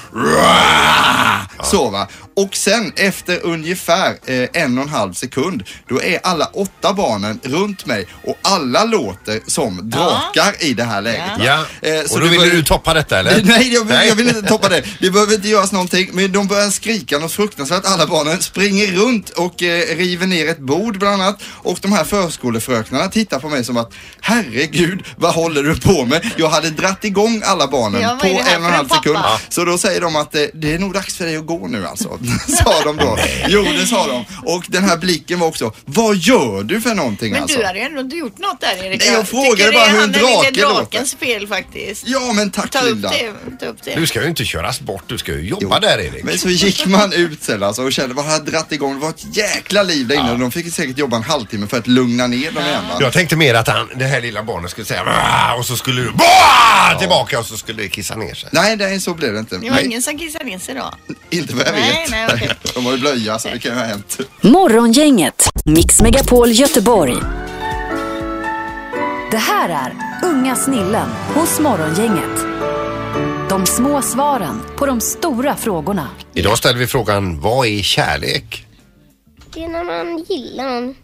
så 1.64 1.90
va. 1.90 2.08
Och 2.36 2.56
sen 2.56 2.94
efter 2.96 3.40
ungefär 3.46 4.10
eh, 4.26 4.48
en 4.54 4.78
och 4.78 4.84
en 4.84 4.90
halv 4.90 5.14
sekund 5.14 5.64
då 5.90 6.02
är 6.02 6.20
alla 6.24 6.46
åtta 6.46 6.94
barnen 6.94 7.40
runt 7.44 7.86
mig 7.86 8.08
och 8.24 8.38
alla 8.42 8.84
låter 8.84 9.40
som 9.48 9.90
drakar 9.90 10.56
i 10.60 10.74
det 10.74 10.84
här 10.84 11.02
läget. 11.02 11.22
Ja, 11.40 11.66
Eh, 11.82 12.00
och 12.12 12.20
då 12.20 12.28
börjar- 12.28 12.52
du 12.52 12.64
toppa 12.64 12.94
detta 12.94 13.20
eller? 13.20 13.42
Nej, 13.44 13.74
jag 13.74 13.84
vill, 13.86 13.98
jag 14.08 14.16
vill 14.16 14.28
inte 14.28 14.42
toppa 14.42 14.70
det. 14.70 14.84
Det 15.00 15.12
behöver 15.12 15.34
inte 15.36 15.48
göras 15.48 15.72
någonting. 15.72 16.10
Men 16.14 16.32
de 16.32 16.48
börjar 16.48 16.70
skrika 16.70 17.18
något 17.20 17.32
fruktansvärt. 17.32 17.86
Alla 17.86 18.06
barnen 18.08 18.42
springer 18.42 18.88
runt 18.88 19.30
och 19.30 19.64
eh, 19.64 19.96
river 19.98 20.28
ner 20.28 20.50
ett 20.50 20.60
bord 20.60 21.00
bland 21.00 21.22
annat. 21.22 21.42
Och 21.66 21.78
de 21.82 21.92
här 21.92 22.04
förskolefröknarna 22.04 23.08
tittar 23.08 23.40
på 23.40 23.50
mig 23.50 23.64
som 23.64 23.78
att 23.78 23.94
herregud, 24.22 25.04
vad 25.18 25.34
håller 25.34 25.64
du 25.64 25.80
på 25.80 26.06
med? 26.06 26.32
Jag 26.38 26.50
hade 26.50 26.70
dratt 26.70 27.04
igång 27.06 27.42
alla 27.46 27.68
barnen 27.68 28.02
Ja, 28.02 28.18
på 28.22 28.28
en 28.28 28.36
och 28.64 28.68
en 28.70 28.74
halv 28.74 28.88
sekund. 28.88 29.20
Så 29.50 29.66
då 29.66 29.78
säger 29.78 30.02
de 30.02 30.16
att 30.16 30.36
eh, 30.36 30.42
det 30.54 30.74
är 30.74 30.80
nog 30.80 30.94
dags 30.94 31.16
för 31.18 31.26
dig 31.26 31.38
att 31.38 31.46
gå 31.46 31.68
nu 31.68 31.88
alltså. 31.88 32.20
sa 32.64 32.84
de 32.84 32.98
då. 32.98 33.18
Jo, 33.48 33.64
det 33.64 33.86
sa 33.86 34.08
de. 34.08 34.26
Och 34.46 34.64
den 34.68 34.84
här 34.84 34.98
blicken 34.98 35.40
var 35.40 35.48
också, 35.48 35.74
vad 35.86 36.16
gör 36.16 36.64
du 36.64 36.82
för 36.82 36.96
någonting 36.96 37.32
Men 37.32 37.42
alltså? 37.42 37.58
du 37.58 37.66
hade 37.66 37.80
ju 37.80 37.86
ändå 37.86 38.02
inte 38.02 38.16
gjort 38.16 38.38
något 38.38 38.62
där 38.62 38.86
Erik. 38.86 39.02
Nej, 39.06 39.14
jag 39.14 39.28
frågade 39.28 39.72
bara 39.72 39.86
hur 39.88 40.04
en 40.04 40.12
drake 40.12 40.52
låter. 40.62 40.76
drakens 40.76 41.16
fel 41.16 41.48
faktiskt. 41.48 42.04
Ja, 42.08 42.34
men 42.34 42.52
tack 42.52 42.72
Ta 42.72 42.80
upp 42.80 42.86
Linda. 42.86 43.10
det. 43.10 43.60
Ta 43.60 43.66
upp 43.66 43.78
det. 43.84 43.96
Du 43.96 44.08
ska 44.08 44.22
ju 44.24 44.30
inte 44.30 44.46
köras 44.46 44.82
bort, 44.82 45.04
du 45.08 45.18
ska 45.18 45.32
ju 45.34 45.48
jobba 45.48 45.80
där 45.80 46.00
Erik. 46.00 46.24
Men 46.24 46.38
så 46.38 46.50
gick 46.50 46.86
man 46.86 47.14
ut 47.14 47.44
sen 47.44 47.64
alltså 47.64 47.84
och 47.84 47.94
kände 47.94 48.16
vad 48.16 48.26
hade 48.26 48.52
dratt 48.52 48.72
igång. 48.72 48.94
Det 48.96 49.00
var 49.02 49.10
ett 49.10 49.38
jäkla 49.38 49.84
liv 49.84 50.08
där 50.08 50.16
inne 50.16 50.32
och 50.32 50.40
de 50.40 50.52
fick 50.52 50.74
säkert 50.74 50.98
jobba 50.98 51.18
en 51.18 51.24
halvtimme 51.24 51.55
för 51.68 51.78
att 51.78 51.88
lugna 51.88 52.28
ner 52.28 52.52
dem 52.52 52.64
igen. 52.64 52.84
Va? 52.90 52.98
Jag 53.00 53.14
tänkte 53.14 53.36
mer 53.36 53.54
att 53.54 53.68
han, 53.68 53.90
det 53.96 54.06
här 54.06 54.22
lilla 54.22 54.44
barnet 54.44 54.72
skulle 54.72 54.86
säga 54.86 55.04
och 55.58 55.66
så 55.66 55.76
skulle 55.76 56.02
du 56.02 56.12
tillbaka 57.00 57.40
och 57.40 57.46
så 57.46 57.58
skulle 57.58 57.82
det 57.84 57.90
kissa 57.90 58.16
ner 58.16 58.34
sig. 58.34 58.50
Nej, 58.54 58.76
nej, 58.78 59.02
så 59.02 59.14
blev 59.14 59.34
det 59.34 59.40
inte. 59.40 59.58
Det 59.58 59.70
var 59.70 59.76
Nej, 59.76 59.86
ingen 59.86 60.02
som 60.02 60.18
kissade 60.20 60.50
in 60.50 60.60
sig 60.60 60.76
då. 60.76 60.92
inte 61.30 61.56
vad 61.56 61.68
jag 61.68 61.74
Nej, 61.74 62.02
vet. 62.02 62.12
nej, 62.12 62.28
okej. 62.34 62.50
De 62.76 62.86
har 62.86 62.92
ju 62.94 62.98
blöja 63.00 63.40
så 63.40 63.48
det 63.50 63.60
kan 63.60 63.72
ju 63.72 63.78
ha 63.78 63.86
hänt. 63.86 64.18
Morgongänget, 64.42 65.50
Mix 65.66 66.02
Megapol 66.02 66.52
Göteborg. 66.52 67.16
Det 69.32 69.38
här 69.38 69.70
är 69.70 69.94
Unga 70.30 70.56
snillen 70.56 71.10
hos 71.34 71.60
Morgongänget. 71.60 72.46
De 73.50 73.66
små 73.66 74.02
svaren 74.02 74.62
på 74.78 74.86
de 74.86 75.02
stora 75.02 75.56
frågorna. 75.56 76.08
Idag 76.34 76.58
ställer 76.58 76.80
vi 76.80 76.88
frågan, 76.88 77.40
vad 77.42 77.68
är 77.68 77.82
kärlek? 77.82 78.66
Det 79.54 79.64
är 79.64 79.68
när 79.68 79.84
man 79.84 80.26
gillar 80.30 80.64
någon 80.82 80.96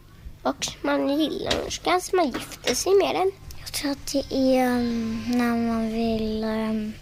och 0.44 0.68
man 0.82 1.20
gillar 1.20 1.52
någon 1.62 2.02
så 2.02 2.16
man 2.16 2.26
gifter 2.26 2.76
sig 2.76 2.94
med 2.96 3.16
den. 3.16 3.32
Jag 3.60 3.74
tror 3.74 3.92
att 3.92 4.14
det 4.14 4.36
är 4.36 4.68
um, 4.68 5.24
när 5.28 5.68
man 5.68 5.92
vill, 5.94 6.44
um, 6.44 6.94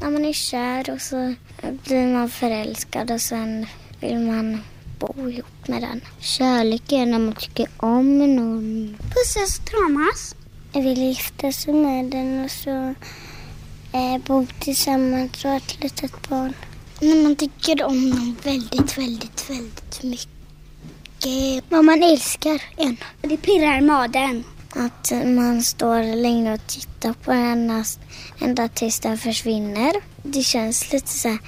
när 0.00 0.10
man 0.10 0.24
är 0.24 0.32
kär 0.32 0.90
och 0.90 1.00
så 1.00 1.34
blir 1.62 2.06
man 2.06 2.30
förälskad 2.30 3.10
och 3.10 3.20
sen 3.20 3.66
vill 4.00 4.18
man 4.18 4.62
bo 4.98 5.28
ihop 5.28 5.68
med 5.68 5.82
den. 5.82 6.00
Kärlek 6.20 6.92
är 6.92 7.06
när 7.06 7.18
man 7.18 7.34
tycker 7.34 7.68
om 7.76 8.18
någon. 8.36 8.96
Pussas 8.98 9.58
och 9.58 9.64
kramas. 9.64 10.34
Jag 10.72 10.82
vill 10.82 11.02
gifta 11.02 11.52
sig 11.52 11.74
med 11.74 12.04
den 12.04 12.44
och 12.44 12.50
så 12.50 12.94
eh, 13.92 14.18
bo 14.26 14.46
tillsammans 14.60 15.44
och 15.44 15.50
ha 15.50 15.56
ett 15.56 15.82
litet 15.82 16.28
barn. 16.28 16.52
När 17.00 17.22
man 17.22 17.36
tycker 17.36 17.84
om 17.84 18.10
någon 18.10 18.36
väldigt, 18.44 18.98
väldigt, 18.98 19.50
väldigt 19.50 20.02
mycket 20.02 20.35
vad 21.68 21.84
man 21.84 22.02
älskar 22.02 22.62
en. 22.76 22.96
Det 23.20 23.36
pirrar 23.36 23.78
i 23.78 23.80
magen. 23.80 24.44
Att 24.70 25.12
man 25.24 25.62
står 25.62 26.16
länge 26.22 26.54
och 26.54 26.66
tittar 26.66 27.12
på 27.12 27.30
den 27.30 27.84
ända 28.40 28.68
tills 28.68 29.00
den 29.00 29.18
försvinner. 29.18 29.92
Det 30.22 30.42
känns 30.42 30.92
lite 30.92 31.08
så 31.08 31.28
här... 31.28 31.38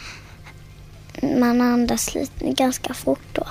Man 1.22 1.60
andas 1.60 2.14
lite 2.14 2.44
ganska 2.44 2.94
fort 2.94 3.20
då. 3.32 3.46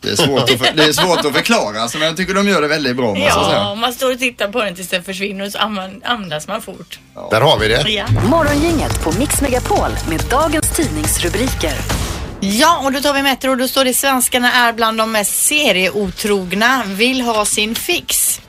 Det 0.00 0.10
är 0.10 0.16
svårt 0.16 0.40
att, 0.40 0.58
för, 0.58 0.76
det 0.76 0.84
är 0.84 0.92
svårt 0.92 1.24
att 1.24 1.32
förklara 1.32 1.80
alltså, 1.80 1.98
men 1.98 2.06
jag 2.06 2.16
tycker 2.16 2.34
de 2.34 2.48
gör 2.48 2.62
det 2.62 2.68
väldigt 2.68 2.96
bra 2.96 3.18
Ja, 3.18 3.74
man 3.80 3.92
står 3.92 4.12
och 4.12 4.18
tittar 4.18 4.48
på 4.48 4.64
den 4.64 4.74
tills 4.74 4.88
den 4.88 5.02
försvinner 5.02 5.46
och 5.46 5.52
så 5.52 5.58
andas 6.04 6.48
man 6.48 6.62
fort. 6.62 6.98
Där 7.30 7.40
har 7.40 7.58
vi 7.58 7.68
det. 7.68 7.90
Ja. 7.90 8.06
Morgongänget 8.30 9.04
på 9.04 9.12
Mix 9.18 9.40
Megapol 9.40 9.90
med 10.08 10.20
dagens 10.30 10.76
tidningsrubriker. 10.76 12.05
Ja, 12.40 12.80
och 12.84 12.92
då 12.92 13.00
tar 13.00 13.14
vi 13.14 13.22
Metro 13.22 13.50
och 13.50 13.56
då 13.56 13.68
står 13.68 13.84
det 13.84 13.94
svenskarna 13.94 14.52
är 14.52 14.72
bland 14.72 14.98
de 14.98 15.12
mest 15.12 15.46
serieotrogna, 15.46 16.82
vill 16.86 17.20
ha 17.20 17.44
sin 17.44 17.74
fix. 17.74 18.40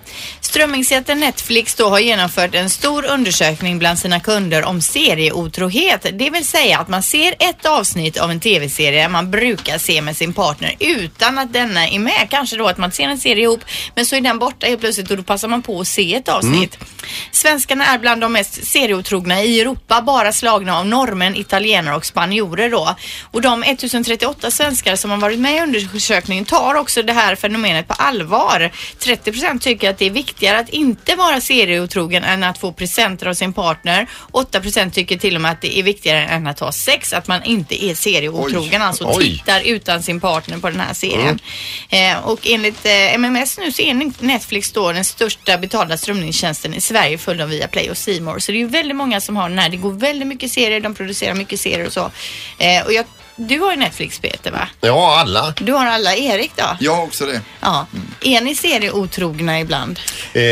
Strömmingsjätten 0.41 1.20
Netflix 1.20 1.75
då 1.75 1.89
har 1.89 2.00
genomfört 2.00 2.56
en 2.56 2.70
stor 2.70 3.06
undersökning 3.06 3.79
bland 3.79 4.00
sina 4.00 4.20
kunder 4.20 4.65
om 4.65 4.82
serieotrohet. 4.82 6.06
Det 6.13 6.29
vill 6.29 6.46
säga 6.46 6.79
att 6.79 6.88
man 6.88 7.03
ser 7.03 7.36
ett 7.39 7.65
avsnitt 7.65 8.17
av 8.17 8.32
en 8.32 8.39
tv-serie 8.39 9.10
man 9.10 9.32
brukar 9.32 9.77
se 9.77 10.01
med 10.01 10.17
sin 10.17 10.34
partner 10.34 10.75
utan 10.79 11.38
att 11.38 11.53
denna 11.53 11.88
är 11.88 12.00
med. 12.00 12.27
Kanske 12.29 12.58
då 12.58 12.67
att 12.67 12.77
man 12.77 12.91
ser 12.91 13.03
en 13.03 13.17
serie 13.17 13.44
ihop 13.44 13.62
men 13.96 14.06
så 14.06 14.15
är 14.15 14.22
den 14.22 14.39
borta 14.39 14.67
helt 14.67 14.79
plötsligt 14.79 15.12
och 15.12 15.17
då 15.17 15.24
passar 15.24 15.48
man 15.48 15.62
på 15.62 15.79
att 15.79 15.88
se 15.88 16.15
ett 16.15 16.29
avsnitt. 16.29 16.75
Mm. 16.75 16.88
Svenskarna 17.31 17.85
är 17.85 17.97
bland 17.97 18.21
de 18.21 18.33
mest 18.33 18.67
serieotrogna 18.67 19.43
i 19.43 19.61
Europa, 19.61 20.01
bara 20.01 20.33
slagna 20.33 20.77
av 20.77 20.87
norrmän, 20.87 21.35
italienare 21.35 21.95
och 21.95 22.05
spanjorer 22.05 22.69
då. 22.69 22.95
Och 23.31 23.41
de 23.41 23.63
1038 23.63 24.51
svenskar 24.51 24.95
som 24.95 25.11
har 25.11 25.17
varit 25.17 25.39
med 25.39 25.55
i 25.55 25.59
undersökningen 25.59 26.45
tar 26.45 26.75
också 26.75 27.01
det 27.01 27.13
här 27.13 27.35
fenomenet 27.35 27.87
på 27.87 27.93
allvar. 27.93 28.71
30 28.99 29.31
procent 29.31 29.61
tycker 29.61 29.89
att 29.89 29.97
det 29.97 30.05
är 30.05 30.11
viktigare 30.11 30.59
att 30.59 30.69
inte 30.69 31.15
vara 31.15 31.41
serieotrogen 31.41 32.23
än 32.23 32.43
att 32.43 32.57
få 32.57 32.71
presenter 32.71 33.25
av 33.27 33.33
sin 33.33 33.53
partner. 33.53 34.07
8% 34.31 34.91
tycker 34.91 35.17
till 35.17 35.35
och 35.35 35.41
med 35.41 35.51
att 35.51 35.61
det 35.61 35.79
är 35.79 35.83
viktigare 35.83 36.25
än 36.25 36.47
att 36.47 36.59
ha 36.59 36.71
sex, 36.71 37.13
att 37.13 37.27
man 37.27 37.43
inte 37.43 37.85
är 37.85 37.95
serieotrogen, 37.95 38.81
alltså 38.81 39.11
Oj. 39.15 39.37
tittar 39.37 39.61
utan 39.61 40.03
sin 40.03 40.19
partner 40.19 40.57
på 40.57 40.69
den 40.69 40.79
här 40.79 40.93
serien. 40.93 41.39
Eh, 41.89 42.17
och 42.17 42.47
enligt 42.47 42.85
eh, 42.85 43.13
MMS 43.13 43.57
nu 43.57 43.71
så 43.71 43.81
är 43.81 44.23
Netflix 44.23 44.71
då 44.71 44.91
den 44.91 45.05
största 45.05 45.57
betalda 45.57 45.97
strömningstjänsten 45.97 46.73
i 46.73 46.81
Sverige 46.81 46.96
följde 47.17 47.43
dem 47.43 47.49
via 47.49 47.67
play 47.67 47.89
och 47.89 47.97
C 47.97 48.21
More. 48.21 48.41
Så 48.41 48.51
det 48.51 48.57
är 48.57 48.59
ju 48.59 48.67
väldigt 48.67 48.95
många 48.95 49.21
som 49.21 49.35
har 49.35 49.49
den 49.49 49.59
här. 49.59 49.69
Det 49.69 49.77
går 49.77 49.91
väldigt 49.91 50.27
mycket 50.27 50.51
serier, 50.51 50.81
de 50.81 50.95
producerar 50.95 51.33
mycket 51.33 51.59
serier 51.59 51.85
och 51.85 51.93
så. 51.93 52.11
Eh, 52.57 52.85
och 52.85 52.93
jag, 52.93 53.05
du 53.38 53.60
har 53.60 53.72
ju 53.72 53.77
Netflix 53.77 54.20
Peter 54.20 54.51
va? 54.51 54.67
Ja, 54.82 55.17
alla. 55.20 55.53
Du 55.58 55.74
har 55.74 55.86
alla. 55.86 56.15
Erik 56.15 56.51
då? 56.56 56.77
Jag 56.79 56.96
har 56.96 57.03
också 57.03 57.25
det. 57.25 57.41
Ja. 57.62 57.88
Är 58.22 58.41
ni 58.41 58.56
serieotrogna 58.56 59.60
ibland? 59.60 60.00
Eh, 60.34 60.44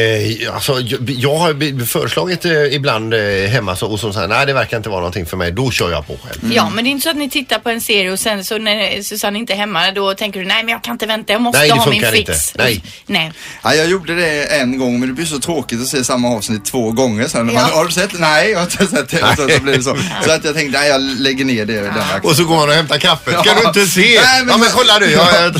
alltså, 0.53 0.79
jag, 0.79 1.09
jag 1.09 1.35
har 1.35 1.85
föreslagit 1.85 2.45
eh, 2.45 2.51
ibland 2.51 3.13
eh, 3.13 3.19
hemma 3.49 3.75
så, 3.75 3.87
och 3.91 3.99
som 3.99 4.13
säger 4.13 4.27
nej 4.27 4.45
det 4.45 4.53
verkar 4.53 4.77
inte 4.77 4.89
vara 4.89 4.99
någonting 4.99 5.25
för 5.25 5.37
mig. 5.37 5.51
Då 5.51 5.71
kör 5.71 5.91
jag 5.91 6.07
på 6.07 6.17
själv. 6.23 6.53
Ja, 6.53 6.69
men 6.69 6.83
det 6.83 6.89
är 6.89 6.91
inte 6.91 7.03
så 7.03 7.09
att 7.09 7.15
ni 7.15 7.29
tittar 7.29 7.59
på 7.59 7.69
en 7.69 7.81
serie 7.81 8.11
och 8.11 8.19
sen 8.19 8.45
så 8.45 8.57
när 8.57 9.01
Susanne 9.01 9.39
inte 9.39 9.53
är 9.53 9.57
hemma 9.57 9.91
då 9.91 10.13
tänker 10.13 10.39
du 10.39 10.45
nej 10.45 10.63
men 10.63 10.71
jag 10.71 10.83
kan 10.83 10.91
inte 10.91 11.05
vänta, 11.05 11.33
jag 11.33 11.41
måste 11.41 11.59
Nej, 11.59 11.69
ha 11.69 11.89
min 11.89 12.01
fix. 12.01 12.17
inte. 12.19 12.63
Nej. 12.63 12.83
nej. 13.05 13.31
Ja, 13.63 13.75
jag 13.75 13.87
gjorde 13.87 14.15
det 14.15 14.45
en 14.45 14.77
gång 14.77 14.99
men 14.99 15.09
det 15.09 15.15
blir 15.15 15.25
så 15.25 15.39
tråkigt 15.39 15.81
att 15.81 15.87
se 15.87 16.03
samma 16.03 16.29
avsnitt 16.29 16.65
två 16.65 16.91
gånger 16.91 17.27
sen. 17.27 17.49
Ja. 17.49 17.59
Har 17.59 17.85
du 17.85 17.91
sett? 17.91 18.19
Nej, 18.19 18.51
jag 18.51 18.59
har 18.59 18.65
inte 18.65 18.87
sett 18.87 19.09
det. 19.09 19.35
Så, 19.37 19.49
så 19.49 19.63
blir 19.63 19.77
det 19.77 19.83
så. 19.83 19.97
så 20.25 20.31
att 20.31 20.45
jag 20.45 20.55
tänkte, 20.55 20.79
nej 20.79 20.89
jag 20.89 21.01
lägger 21.01 21.45
ner 21.45 21.65
det. 21.65 21.81
Den 21.81 21.91
här 21.93 22.25
Och 22.25 22.35
så 22.35 22.43
går 22.43 22.55
man 22.55 22.69
och 22.69 22.74
hämtar 22.75 22.97
kaffe. 22.97 23.31
Ska 23.31 23.41
Ja. 23.45 23.53
du 23.61 23.67
inte 23.67 23.85
se? 23.91 24.01
Nej, 24.01 24.39
men- 24.39 24.49
ja 24.49 24.57
men 24.57 24.69
kolla 24.73 24.99
du. 24.99 25.11
Jag, 25.11 25.53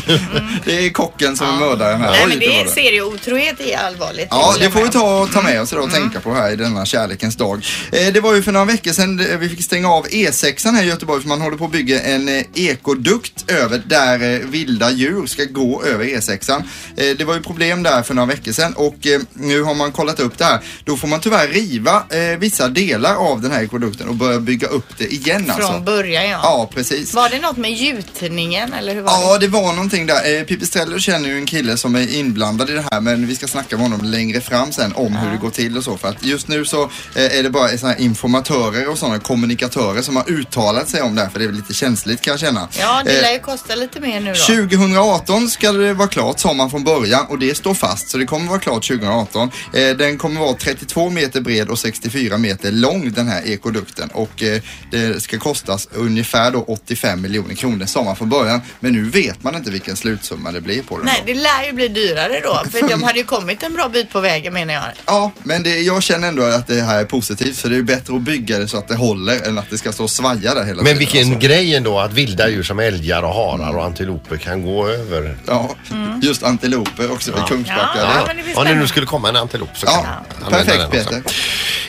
Det 0.66 0.86
är 0.86 0.90
kocken 0.90 1.38
som 1.38 1.48
är 1.48 1.60
mördaren 1.60 2.02
här. 2.02 2.12
Nej 2.12 2.28
men 2.28 2.40
det 2.40 2.60
är 2.62 2.66
serieotrohet 2.68 3.60
är 3.60 3.78
allvarligt. 3.78 4.28
Ja, 4.32 4.56
det 4.60 4.72
får 4.72 4.82
vi 4.84 4.90
ta 4.90 5.28
ta 5.34 5.42
med 5.42 5.62
oss 5.62 5.74
idag 5.74 5.84
och 5.84 5.92
tänka 5.92 6.20
på 6.20 6.34
här 6.34 6.52
i 6.52 6.56
denna 6.56 6.86
kärlekens 6.86 7.36
dag. 7.36 7.66
Eh, 7.92 8.14
det 8.14 8.20
var 8.20 8.34
ju 8.34 8.44
för 8.44 8.52
några 8.52 8.66
veckor 8.66 8.92
sedan 8.92 9.38
vi 9.40 9.50
fick 9.50 9.64
stänga 9.64 9.90
av 9.90 10.06
E6 10.08 10.72
här 10.72 10.84
i 10.84 10.88
Göteborg 10.88 11.22
för 11.22 11.30
man 11.30 11.42
håller 11.42 11.58
på 11.58 11.66
att 11.66 11.72
bygga 11.72 12.02
en 12.02 12.28
eh, 12.30 12.44
ekodukt 12.56 13.52
över 13.52 13.82
där 13.86 14.34
eh, 14.34 14.40
vilda 14.40 14.92
djur 14.92 15.26
ska 15.28 15.44
gå 15.44 15.84
över 15.84 16.06
E6. 16.06 16.52
Eh, 16.98 17.18
det 17.18 17.24
var 17.24 17.34
ju 17.34 17.42
problem 17.42 17.84
där 17.84 18.04
för 18.04 18.14
några 18.14 18.28
veckor 18.28 18.52
sedan 18.52 18.74
och 18.74 19.08
eh, 19.08 19.22
nu 19.34 19.62
har 19.64 19.76
man 19.76 19.92
kollat 19.92 20.20
upp 20.20 20.38
det 20.38 20.46
här. 20.46 20.60
Då 20.86 20.98
får 20.98 21.08
man 21.08 21.20
tyvärr 21.20 21.48
riva 21.48 22.04
eh, 22.10 22.38
vissa 22.40 22.68
delar 22.68 23.16
av 23.16 23.42
den 23.42 23.52
här 23.52 23.64
ekodukten 23.64 24.08
och 24.08 24.16
börja 24.16 24.40
bygga 24.40 24.68
upp 24.68 24.86
det 24.98 25.14
igen 25.14 25.52
alltså. 25.52 25.68
Från 25.72 25.86
början 25.86 26.30
ja. 26.30 26.40
Ja, 26.44 26.70
precis. 26.76 27.05
Var 27.14 27.30
det 27.30 27.40
något 27.40 27.58
med 27.58 27.72
gjutningen 27.74 28.74
eller 28.74 28.96
hur 28.96 29.02
var 29.02 29.12
Ja, 29.12 29.38
det 29.38 29.48
var 29.48 29.74
någonting 29.74 30.06
där. 30.06 30.38
Eh, 30.40 30.44
Pippi 30.44 30.66
Steller 30.66 31.00
känner 31.00 31.30
ju 31.30 31.38
en 31.38 31.46
kille 31.46 31.78
som 31.78 31.96
är 31.96 32.16
inblandad 32.16 32.70
i 32.70 32.74
det 32.74 32.86
här 32.92 33.02
men 33.02 33.28
vi 33.28 33.36
ska 33.36 33.48
snacka 33.48 33.78
med 33.78 33.90
honom 33.90 34.06
längre 34.06 34.42
fram 34.42 34.72
sen 34.72 34.94
om 34.96 35.16
hur 35.16 35.32
det 35.32 35.38
går 35.38 35.50
till 35.50 35.78
och 35.78 35.84
så. 35.84 35.98
För 35.98 36.08
att 36.08 36.26
just 36.26 36.48
nu 36.48 36.66
så 36.66 36.84
eh, 36.84 37.38
är 37.40 37.44
det 37.44 37.50
bara 37.50 37.78
såna 37.78 37.98
informatörer 37.98 38.90
och 38.90 38.98
sådana 38.98 39.20
kommunikatörer 39.20 40.02
som 40.02 40.16
har 40.16 40.30
uttalat 40.30 40.90
sig 40.90 41.02
om 41.02 41.16
det 41.16 41.22
här 41.22 41.30
för 41.30 41.40
det 41.40 41.46
är 41.46 41.48
väl 41.48 41.56
lite 41.56 41.74
känsligt 41.74 42.22
kan 42.22 42.32
jag 42.32 42.40
känna. 42.40 42.60
det? 42.62 42.80
Ja, 42.80 43.02
det 43.06 43.16
Eh, 43.16 43.22
lär 43.22 43.32
ju 43.34 43.40
kosta 43.40 43.76
lite 43.76 44.00
mer 44.00 44.20
nu 44.22 44.34
då. 44.34 44.40
2018 44.70 45.50
ska 45.50 45.72
det 45.72 45.94
vara 45.94 46.08
klart 46.08 46.40
sa 46.40 46.54
man 46.54 46.70
från 46.70 46.84
början 46.84 47.26
och 47.30 47.40
det 47.40 47.56
står 47.58 47.74
fast 47.74 48.10
så 48.10 48.18
det 48.18 48.26
kommer 48.26 48.48
vara 48.50 48.60
klart 48.60 48.88
2018. 48.88 49.52
Eh, 49.74 49.90
den 49.98 50.18
kommer 50.18 50.40
vara 50.42 50.54
32 50.54 51.10
meter 51.10 51.42
bred 51.42 51.70
och 51.70 51.80
64 51.80 52.38
meter 52.38 52.72
lång 52.72 53.12
den 53.12 53.28
här 53.28 53.42
ekodukten 53.46 54.10
och 54.14 54.44
eh, 54.44 54.62
det 54.92 55.24
ska 55.24 55.40
kostas 55.40 55.88
ungefär 55.94 56.52
då 56.52 56.60
85 56.96 57.22
miljoner 57.22 57.56
kronor 57.56 57.86
sa 57.86 58.04
man 58.04 58.16
från 58.16 58.30
början 58.30 58.62
men 58.80 58.94
nu 58.94 59.04
vet 59.10 59.44
man 59.44 59.56
inte 59.56 59.72
vilken 59.72 59.96
slutsumma 59.96 60.52
det 60.52 60.62
blir 60.62 60.82
på 60.84 60.98
den. 60.98 61.06
Nej, 61.06 61.24
då. 61.28 61.34
det 61.34 61.40
lär 61.40 61.64
ju 61.66 61.72
bli 61.74 61.88
dyrare 61.88 62.40
då. 62.44 62.64
För 62.72 62.90
de 62.90 63.04
hade 63.04 63.20
ju 63.20 63.26
kommit 63.26 63.64
en 63.64 63.74
bra 63.74 63.90
bit 63.90 64.10
på 64.12 64.20
vägen 64.20 64.54
menar 64.54 64.74
jag. 64.74 64.84
Ja, 65.06 65.32
men 65.44 65.64
det, 65.64 65.80
jag 65.80 66.04
känner 66.04 66.28
ändå 66.28 66.44
att 66.44 66.68
det 66.68 66.82
här 66.82 67.00
är 67.00 67.06
positivt 67.06 67.58
för 67.58 67.70
det 67.70 67.76
är 67.76 67.78
ju 67.78 67.84
bättre 67.84 68.16
att 68.16 68.22
bygga 68.22 68.60
det 68.60 68.68
så 68.68 68.78
att 68.78 68.88
det 68.88 68.96
håller 68.96 69.48
än 69.48 69.58
att 69.58 69.70
det 69.70 69.78
ska 69.78 69.92
stå 69.92 70.04
och 70.04 70.10
svaja 70.10 70.54
där 70.54 70.64
hela 70.64 70.76
men 70.76 70.86
tiden. 70.86 70.98
vilken 70.98 71.28
alltså. 71.34 71.48
grej 71.48 71.76
ändå 71.76 72.00
att 72.00 72.14
vilda 72.14 72.50
djur 72.50 72.64
som 72.64 72.80
älgar 72.80 73.24
och 73.24 73.34
harar 73.34 73.78
och 73.78 73.84
antiloper 73.86 74.38
kan 74.38 74.62
gå 74.66 74.88
över. 74.88 75.38
Ja, 75.48 75.76
just 76.22 76.44
antiloper 76.44 77.12
också 77.12 77.32
i 77.32 77.34
Kungsbacka. 77.48 77.90
Ja, 77.96 78.06
Det- 78.28 78.34
men 78.36 78.46
det 78.46 78.56
Om 78.56 78.66
det 78.66 78.76
nu 78.76 78.88
skulle 78.88 79.06
komma 79.06 79.30
en 79.30 79.36
antilop 79.36 79.70
så 79.78 79.86
Ja, 79.86 79.92
kan 79.94 80.04
man 80.52 80.54
använda 80.54 80.88
perfekt 80.88 80.92
den 80.92 81.02
också. 81.02 81.32
Peter. 81.32 81.36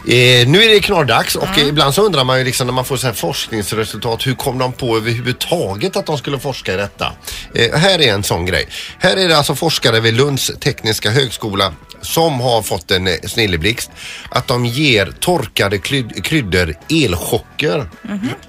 Eh, 0.08 0.48
nu 0.48 0.62
är 0.64 0.68
det 0.68 0.80
knorrdags 0.80 1.36
och 1.36 1.58
eh, 1.58 1.66
ibland 1.68 1.94
så 1.94 2.02
undrar 2.02 2.24
man 2.24 2.38
ju 2.38 2.44
liksom 2.44 2.66
när 2.66 2.74
man 2.74 2.84
får 2.84 2.96
så 2.96 3.06
här 3.06 3.14
forskningsresultat 3.14 4.26
hur 4.26 4.34
kom 4.34 4.58
de 4.58 4.72
på 4.72 4.95
överhuvudtaget 4.96 5.96
att 5.96 6.06
de 6.06 6.18
skulle 6.18 6.38
forska 6.38 6.74
i 6.74 6.76
detta? 6.76 7.12
Eh, 7.54 7.78
här 7.78 8.00
är 8.00 8.12
en 8.12 8.22
sån 8.22 8.46
grej. 8.46 8.68
Här 8.98 9.16
är 9.16 9.28
det 9.28 9.36
alltså 9.36 9.54
forskare 9.54 10.00
vid 10.00 10.14
Lunds 10.14 10.50
tekniska 10.60 11.10
högskola 11.10 11.72
som 12.00 12.40
har 12.40 12.62
fått 12.62 12.90
en 12.90 13.06
eh, 13.06 13.14
snilleblixt 13.26 13.90
att 14.30 14.46
de 14.46 14.66
ger 14.66 15.12
torkade 15.20 15.76
kryd- 15.78 16.24
kryddor 16.24 16.74
elchocker. 16.90 17.88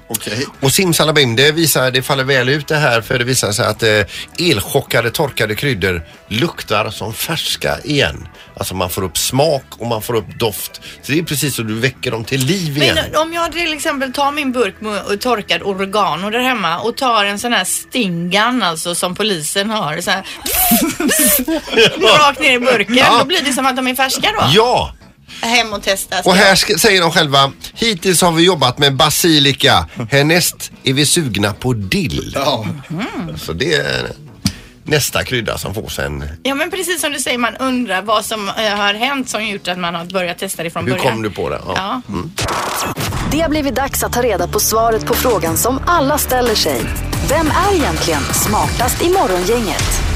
Okej. 0.10 0.46
Och 0.60 0.72
simsalabim, 0.74 1.36
det, 1.36 1.52
visar, 1.52 1.92
det 1.92 2.02
faller 2.02 2.24
väl 2.24 2.50
ut 2.50 2.68
det 2.68 2.76
här 2.76 3.02
för 3.02 3.20
det 3.20 3.26
visar 3.26 3.52
sig 3.52 3.66
att 3.66 3.84
eh, 3.84 4.02
elchockade 4.50 5.12
torkade 5.12 5.56
kryddor 5.56 6.06
luktar 6.28 6.90
som 6.90 7.14
färska 7.14 7.80
igen. 7.84 8.28
Alltså 8.60 8.76
man 8.76 8.90
får 8.90 9.04
upp 9.04 9.18
smak 9.18 9.64
och 9.80 9.88
man 9.88 10.02
får 10.02 10.16
upp 10.16 10.40
doft. 10.40 10.82
Så 11.02 11.12
det 11.12 11.20
är 11.20 11.24
precis 11.24 11.56
så 11.56 11.62
du 11.64 11.80
väcker 11.80 12.12
dem 12.12 12.24
till 12.24 12.46
liv 12.46 12.78
igen. 12.78 12.98
Men 13.12 13.22
om 13.22 13.34
jag 13.34 13.52
till 13.52 13.74
exempel 13.74 14.14
tar 14.14 14.32
min 14.32 14.52
burk 14.52 14.82
med 14.82 15.22
torkad 15.22 15.62
oregano 15.62 16.30
där 16.30 16.40
hemma 16.40 16.80
och 16.80 16.98
tar 16.98 17.26
en 17.26 17.40
sån 17.40 17.54
här 17.54 17.64
stingan 17.64 18.64
alltså 18.64 18.96
som 18.96 19.16
polisen 19.16 19.70
har 19.70 20.02
så 20.02 20.12
här, 20.12 20.24
rakt 22.28 22.40
ner 22.40 22.54
i 22.54 22.60
burken. 22.60 22.96
Ja. 22.96 23.18
Då 23.20 23.26
blir 23.26 23.42
det 23.42 23.54
som 23.54 23.66
att 23.66 23.76
de 23.76 23.88
är 23.88 23.96
färska 23.96 24.30
då. 24.40 24.48
Ja! 24.54 24.94
Hem 25.42 25.74
och 25.74 25.84
testa. 25.84 26.16
Och 26.26 26.36
här 26.36 26.56
ska, 26.56 26.78
säger 26.78 27.02
de 27.02 27.12
själva, 27.12 27.52
hittills 27.74 28.22
har 28.22 28.32
vi 28.32 28.44
jobbat 28.44 28.78
med 28.78 28.96
basilika, 28.96 29.88
härnäst 30.12 30.72
är 30.84 30.94
vi 30.94 31.06
sugna 31.06 31.54
på 31.54 31.74
dill. 31.74 32.32
Ja. 32.36 32.66
Så 33.38 33.54
det 33.54 33.74
är 33.74 34.12
nästa 34.88 35.24
krydda 35.24 35.58
som 35.58 35.74
får 35.74 35.88
sen. 35.90 36.24
Ja 36.44 36.56
men 36.56 36.72
precis 36.72 37.02
som 37.02 37.12
du 37.12 37.20
säger, 37.20 37.38
man 37.38 37.56
undrar 37.58 38.02
vad 38.02 38.26
som 38.26 38.50
eh, 38.50 38.54
har 38.56 38.94
hänt 38.94 39.30
som 39.30 39.46
gjort 39.46 39.68
att 39.68 39.78
man 39.80 39.96
har 39.96 40.06
börjat 40.06 40.38
testa 40.38 40.64
det 40.64 40.70
från 40.70 40.84
Hur 40.88 40.92
början. 40.92 41.14
kom 41.14 41.22
du 41.22 41.30
på 41.30 41.50
det? 41.50 41.62
Ja. 41.66 41.74
Ja. 41.76 42.02
Det 43.32 43.40
har 43.42 43.50
blivit 43.50 43.76
dags 43.76 44.04
att 44.04 44.14
ta 44.14 44.22
reda 44.22 44.48
på 44.48 44.60
svaret 44.60 45.06
på 45.06 45.14
frågan 45.14 45.58
som 45.58 45.80
alla 45.86 46.18
ställer 46.18 46.56
sig. 46.56 46.82
Vem 47.30 47.48
är 47.48 47.76
egentligen 47.76 48.22
smartast 48.22 49.02
i 49.04 49.10
morgongänget? 49.10 50.07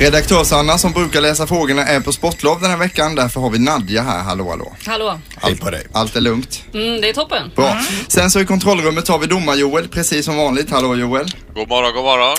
Redaktörs-Anna 0.00 0.78
som 0.78 0.92
brukar 0.92 1.20
läsa 1.20 1.46
frågorna 1.46 1.82
är 1.86 2.00
på 2.00 2.12
sportlov 2.12 2.60
den 2.60 2.70
här 2.70 2.76
veckan. 2.78 3.14
Därför 3.14 3.40
har 3.40 3.50
vi 3.50 3.58
Nadja 3.58 4.02
här. 4.02 4.22
Hallå, 4.22 4.48
hallå. 4.50 4.72
Hallå. 4.86 5.18
Hej 5.36 5.56
på 5.56 5.70
dig. 5.70 5.86
Allt 5.92 6.16
är 6.16 6.20
lugnt. 6.20 6.62
Mm, 6.74 7.00
det 7.00 7.08
är 7.08 7.12
toppen. 7.12 7.50
Bra. 7.56 7.80
Sen 8.08 8.30
så 8.30 8.40
i 8.40 8.46
kontrollrummet 8.46 9.08
har 9.08 9.18
vi 9.18 9.26
domar-Joel, 9.26 9.88
precis 9.88 10.24
som 10.24 10.36
vanligt. 10.36 10.70
Hallå 10.70 10.96
Joel. 10.96 11.26
God 11.54 11.68
morgon, 11.68 11.94
god 11.94 12.04
morgon. 12.04 12.36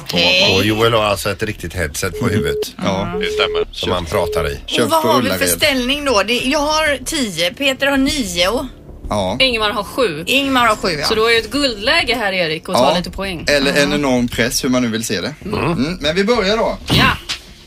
Och 0.58 0.65
Joel 0.65 0.94
har 0.94 1.03
alltså 1.03 1.30
ett 1.32 1.44
riktigt 1.44 1.74
headset 1.74 2.20
på 2.20 2.27
huvudet 2.27 2.74
Ja. 2.77 3.13
Det 3.20 3.25
stämmer. 3.25 3.68
som 3.72 3.91
han 3.91 4.06
pratar 4.06 4.51
i. 4.51 4.60
Och 4.63 4.70
Köpt 4.70 4.91
vad 4.91 5.01
på 5.01 5.08
har 5.08 5.22
vi 5.22 5.30
för 5.30 5.48
ställning 5.48 6.06
då? 6.06 6.24
Det, 6.24 6.34
jag 6.34 6.60
har 6.60 7.06
10, 7.06 7.53
Peter 7.53 7.88
har 7.88 7.98
9 7.98 8.48
och 8.48 8.65
Ja. 9.10 9.38
Ingemar 9.39 9.72
har 9.72 9.84
sju. 9.84 10.24
Ingmar 10.27 10.68
har 10.68 10.75
7 10.75 10.89
ja. 10.89 11.06
Så 11.08 11.15
du 11.15 11.22
har 11.22 11.30
ju 11.30 11.38
ett 11.38 11.51
guldläge 11.51 12.15
här 12.15 12.34
Erik 12.34 12.70
och 12.70 12.75
ta 12.75 12.98
lite 12.98 13.12
poäng. 13.12 13.46
Eller 13.50 13.84
en 13.84 13.94
enorm 13.94 14.27
press, 14.27 14.63
hur 14.63 14.70
man 14.70 14.82
nu 14.82 14.88
vill 14.88 15.03
se 15.03 15.22
det. 15.22 15.34
Mm. 15.46 15.98
Men 16.01 16.15
vi 16.15 16.24
börjar 16.24 16.58
då. 16.58 16.77
Ja. 16.91 17.06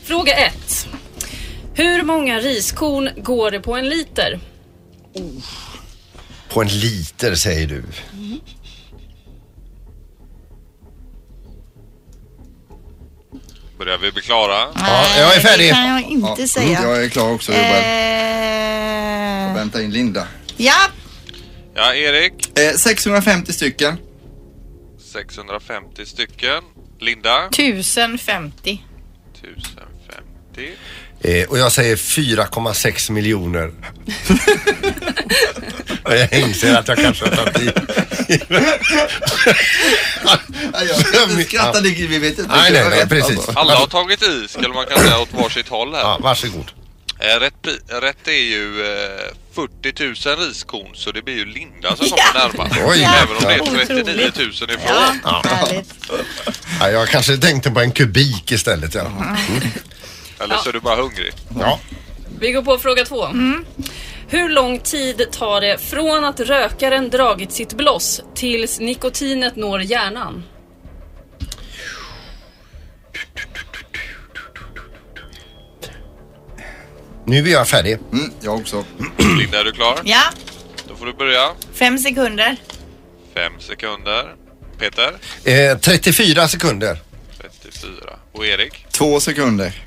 Fråga 0.05 0.33
ett. 0.33 0.87
Hur 1.73 2.03
många 2.03 2.39
riskorn 2.39 3.09
går 3.23 3.51
det 3.51 3.59
på 3.59 3.75
en 3.75 3.89
liter? 3.89 4.39
På 6.49 6.61
en 6.61 6.67
liter 6.67 7.35
säger 7.35 7.67
du. 7.67 7.83
Börjar 13.79 13.97
vi 13.97 14.11
bli 14.11 14.21
klara? 14.21 14.67
Ja, 14.75 15.05
jag 15.17 15.35
är 15.35 15.39
färdig. 15.39 15.67
Det 15.67 15.73
kan 15.73 15.87
jag 15.87 16.01
inte 16.01 16.41
Ja. 16.41 16.47
säga. 16.47 16.81
Jag 16.83 17.03
är 17.05 17.09
klar 17.09 17.31
också 17.33 17.51
Joel. 17.51 17.63
Eh, 17.65 19.55
Vänta 19.55 19.81
in 19.81 19.91
Linda. 19.91 20.27
ja, 20.57 20.73
Ja, 21.77 21.93
Erik. 21.95 22.59
Eh, 22.59 22.73
650 22.75 23.53
stycken. 23.53 23.97
650 25.13 26.05
stycken. 26.05 26.63
Linda. 26.99 27.47
1050. 27.47 28.83
1050. 29.33 29.81
Eh, 31.21 31.49
och 31.49 31.57
jag 31.59 31.71
säger 31.71 31.95
4,6 31.95 33.11
miljoner. 33.11 33.71
Jag 36.09 36.33
inser 36.33 36.75
att 36.75 36.87
jag 36.87 36.97
kanske 36.97 37.25
har 37.25 37.35
tagit 37.35 37.61
i. 37.61 37.71
Jag 40.71 41.05
ska 41.05 41.23
inte 41.23 41.43
skratta, 41.43 41.81
det, 41.81 41.89
vi 41.89 42.19
vet 42.19 42.39
inte. 42.39 42.55
Nej, 42.55 42.71
nej, 42.71 42.89
nej, 42.89 43.07
precis. 43.07 43.49
Alla 43.55 43.75
har 43.75 43.87
tagit 43.87 44.23
i, 44.23 44.47
skulle 44.47 44.73
man 44.73 44.85
kunna 44.85 44.99
säga, 44.99 45.19
åt 45.19 45.33
varsitt 45.33 45.67
håll 45.67 45.93
här. 45.93 46.01
Ja, 46.01 46.19
varsågod. 46.21 46.71
Eh, 47.19 47.39
Rätt, 47.39 47.53
rätt 48.01 48.27
är 48.27 48.31
ju 48.31 48.85
eh, 48.85 49.21
40 49.55 50.27
000 50.29 50.37
riskorn, 50.47 50.95
så 50.95 51.11
det 51.11 51.21
blir 51.21 51.35
ju 51.35 51.45
Linda 51.45 51.95
som 51.95 52.05
kommer 52.09 52.47
närmast. 52.47 52.75
Oj. 52.87 53.03
Även 53.23 53.37
om 53.37 53.43
det 53.43 53.53
är 53.53 53.61
Otroligt. 53.61 53.87
39 53.87 54.31
000 54.37 54.49
ifrån. 54.49 55.19
Ja, 55.23 55.43
härligt. 55.45 55.93
Ja, 56.79 56.89
jag 56.89 57.07
kanske 57.07 57.37
tänkte 57.37 57.71
på 57.71 57.79
en 57.79 57.91
kubik 57.91 58.51
istället. 58.51 58.95
Ja. 58.95 59.11
Eller 60.39 60.55
så 60.57 60.69
är 60.69 60.73
du 60.73 60.79
bara 60.79 60.95
hungrig. 61.01 61.33
Ja. 61.59 61.79
Vi 62.39 62.51
går 62.51 62.61
på 62.61 62.77
fråga 62.77 63.05
två. 63.05 63.27
Hur 64.27 64.49
lång 64.49 64.79
tid 64.79 65.31
tar 65.31 65.61
det 65.61 65.77
från 65.77 66.25
att 66.25 66.39
rökaren 66.39 67.09
dragit 67.09 67.51
sitt 67.51 67.73
bloss 67.73 68.21
tills 68.35 68.79
nikotinet 68.79 69.55
når 69.55 69.81
hjärnan? 69.81 70.43
Nu 77.25 77.47
är 77.47 77.51
jag 77.51 77.67
färdig. 77.67 77.97
Mm, 78.13 78.31
jag 78.41 78.55
också. 78.55 78.85
Linda, 79.39 79.59
är 79.59 79.63
du 79.63 79.71
klar? 79.71 79.99
Ja, 80.03 80.21
Då 80.87 80.95
får 80.95 81.05
du 81.05 81.13
börja. 81.13 81.51
fem 81.73 81.97
sekunder. 81.97 82.57
Fem 83.33 83.53
sekunder. 83.59 84.35
Peter? 84.79 85.13
Eh, 85.71 85.77
34 85.77 86.47
sekunder. 86.47 86.97
34. 87.41 87.91
Och 88.31 88.45
Erik? 88.45 88.85
Två 88.91 89.19
sekunder. 89.19 89.83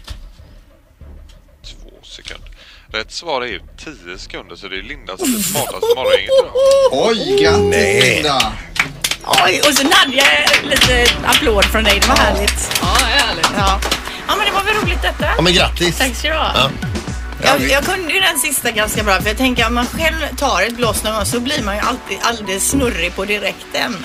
Rätt 2.92 3.12
svar 3.12 3.42
är 3.42 3.46
ju 3.46 3.60
10 4.06 4.18
sekunder 4.18 4.56
så 4.56 4.68
det 4.68 4.76
är 4.76 4.82
Linda 4.82 5.16
som 5.16 5.34
är 5.34 5.38
smartast 5.38 5.82
morgongänget 5.96 6.30
idag. 6.40 6.52
Oj, 6.92 7.42
grattis 7.42 8.04
Linda! 8.04 8.52
Oj, 9.44 9.60
och 9.66 9.74
så 9.74 9.82
Nadja, 9.82 10.24
lite 10.62 11.06
applåd 11.24 11.64
från 11.64 11.84
dig. 11.84 11.98
Det 12.00 12.08
var 12.08 12.16
härligt. 12.16 12.80
Ja, 12.80 12.86
härligt. 12.86 13.48
Ja. 13.56 13.80
ja, 14.28 14.36
men 14.36 14.46
det 14.46 14.52
var 14.52 14.64
väl 14.64 14.74
roligt 14.74 15.02
detta. 15.02 15.26
Ja 15.36 15.42
men 15.42 15.52
grattis. 15.52 15.98
Tack 15.98 16.14
ska 16.14 16.28
du 16.28 16.34
ha. 16.34 16.52
Ja. 16.54 16.70
Jag, 17.42 17.70
jag 17.70 17.84
kunde 17.84 18.12
ju 18.12 18.20
den 18.20 18.38
sista 18.38 18.70
ganska 18.70 19.02
bra 19.02 19.20
för 19.20 19.28
jag 19.28 19.36
tänker 19.36 19.66
om 19.66 19.74
man 19.74 19.86
själv 19.86 20.36
tar 20.36 20.62
ett 20.62 20.76
blås 20.76 21.04
någon 21.04 21.14
gång 21.14 21.24
så 21.24 21.40
blir 21.40 21.62
man 21.62 21.74
ju 21.74 21.80
alltid 21.80 22.18
alldeles 22.22 22.68
snurrig 22.70 23.14
på 23.16 23.24
direkten. 23.24 23.96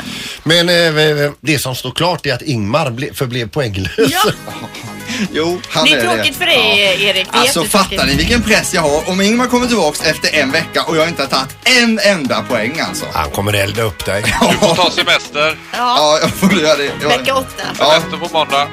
Men 0.43 0.69
eh, 0.69 1.31
det 1.39 1.59
som 1.59 1.75
står 1.75 1.91
klart 1.91 2.25
är 2.25 2.33
att 2.33 2.41
Ingmar 2.41 2.91
ble, 2.91 3.13
förblev 3.13 3.49
poänglös. 3.49 3.93
Ja, 3.97 4.23
Jo, 5.31 5.61
han 5.69 5.85
det 5.85 5.91
är 5.91 5.97
är 5.97 6.15
tråkigt 6.15 6.35
för 6.35 6.45
dig 6.45 6.79
Erik. 7.03 7.27
Det 7.31 7.37
är 7.37 7.41
Alltså 7.41 7.63
fattar 7.63 8.05
ni 8.05 8.15
vilken 8.15 8.41
press 8.43 8.73
jag 8.73 8.81
har? 8.81 9.09
Om 9.09 9.21
Ingmar 9.21 9.47
kommer 9.47 9.67
tillbaks 9.67 10.01
efter 10.01 10.35
en 10.35 10.51
vecka 10.51 10.83
och 10.83 10.97
jag 10.97 11.07
inte 11.07 11.21
har 11.21 11.29
tagit 11.29 11.55
en 11.63 11.99
enda 11.99 12.41
poäng 12.41 12.79
alltså. 12.79 13.05
Han 13.13 13.29
kommer 13.29 13.53
elda 13.53 13.81
upp 13.81 14.05
dig. 14.05 14.23
Du 14.51 14.57
får 14.57 14.75
ta 14.75 14.91
semester. 14.91 15.57
Ja, 15.71 15.77
Ja, 15.77 16.19
jag 16.21 16.31
får 16.31 16.53
göra 16.53 16.77
det. 16.77 17.07
Vecka 17.07 17.35
åtta. 17.35 17.63
Semester 17.77 18.17
på 18.17 18.29
måndag. 18.37 18.67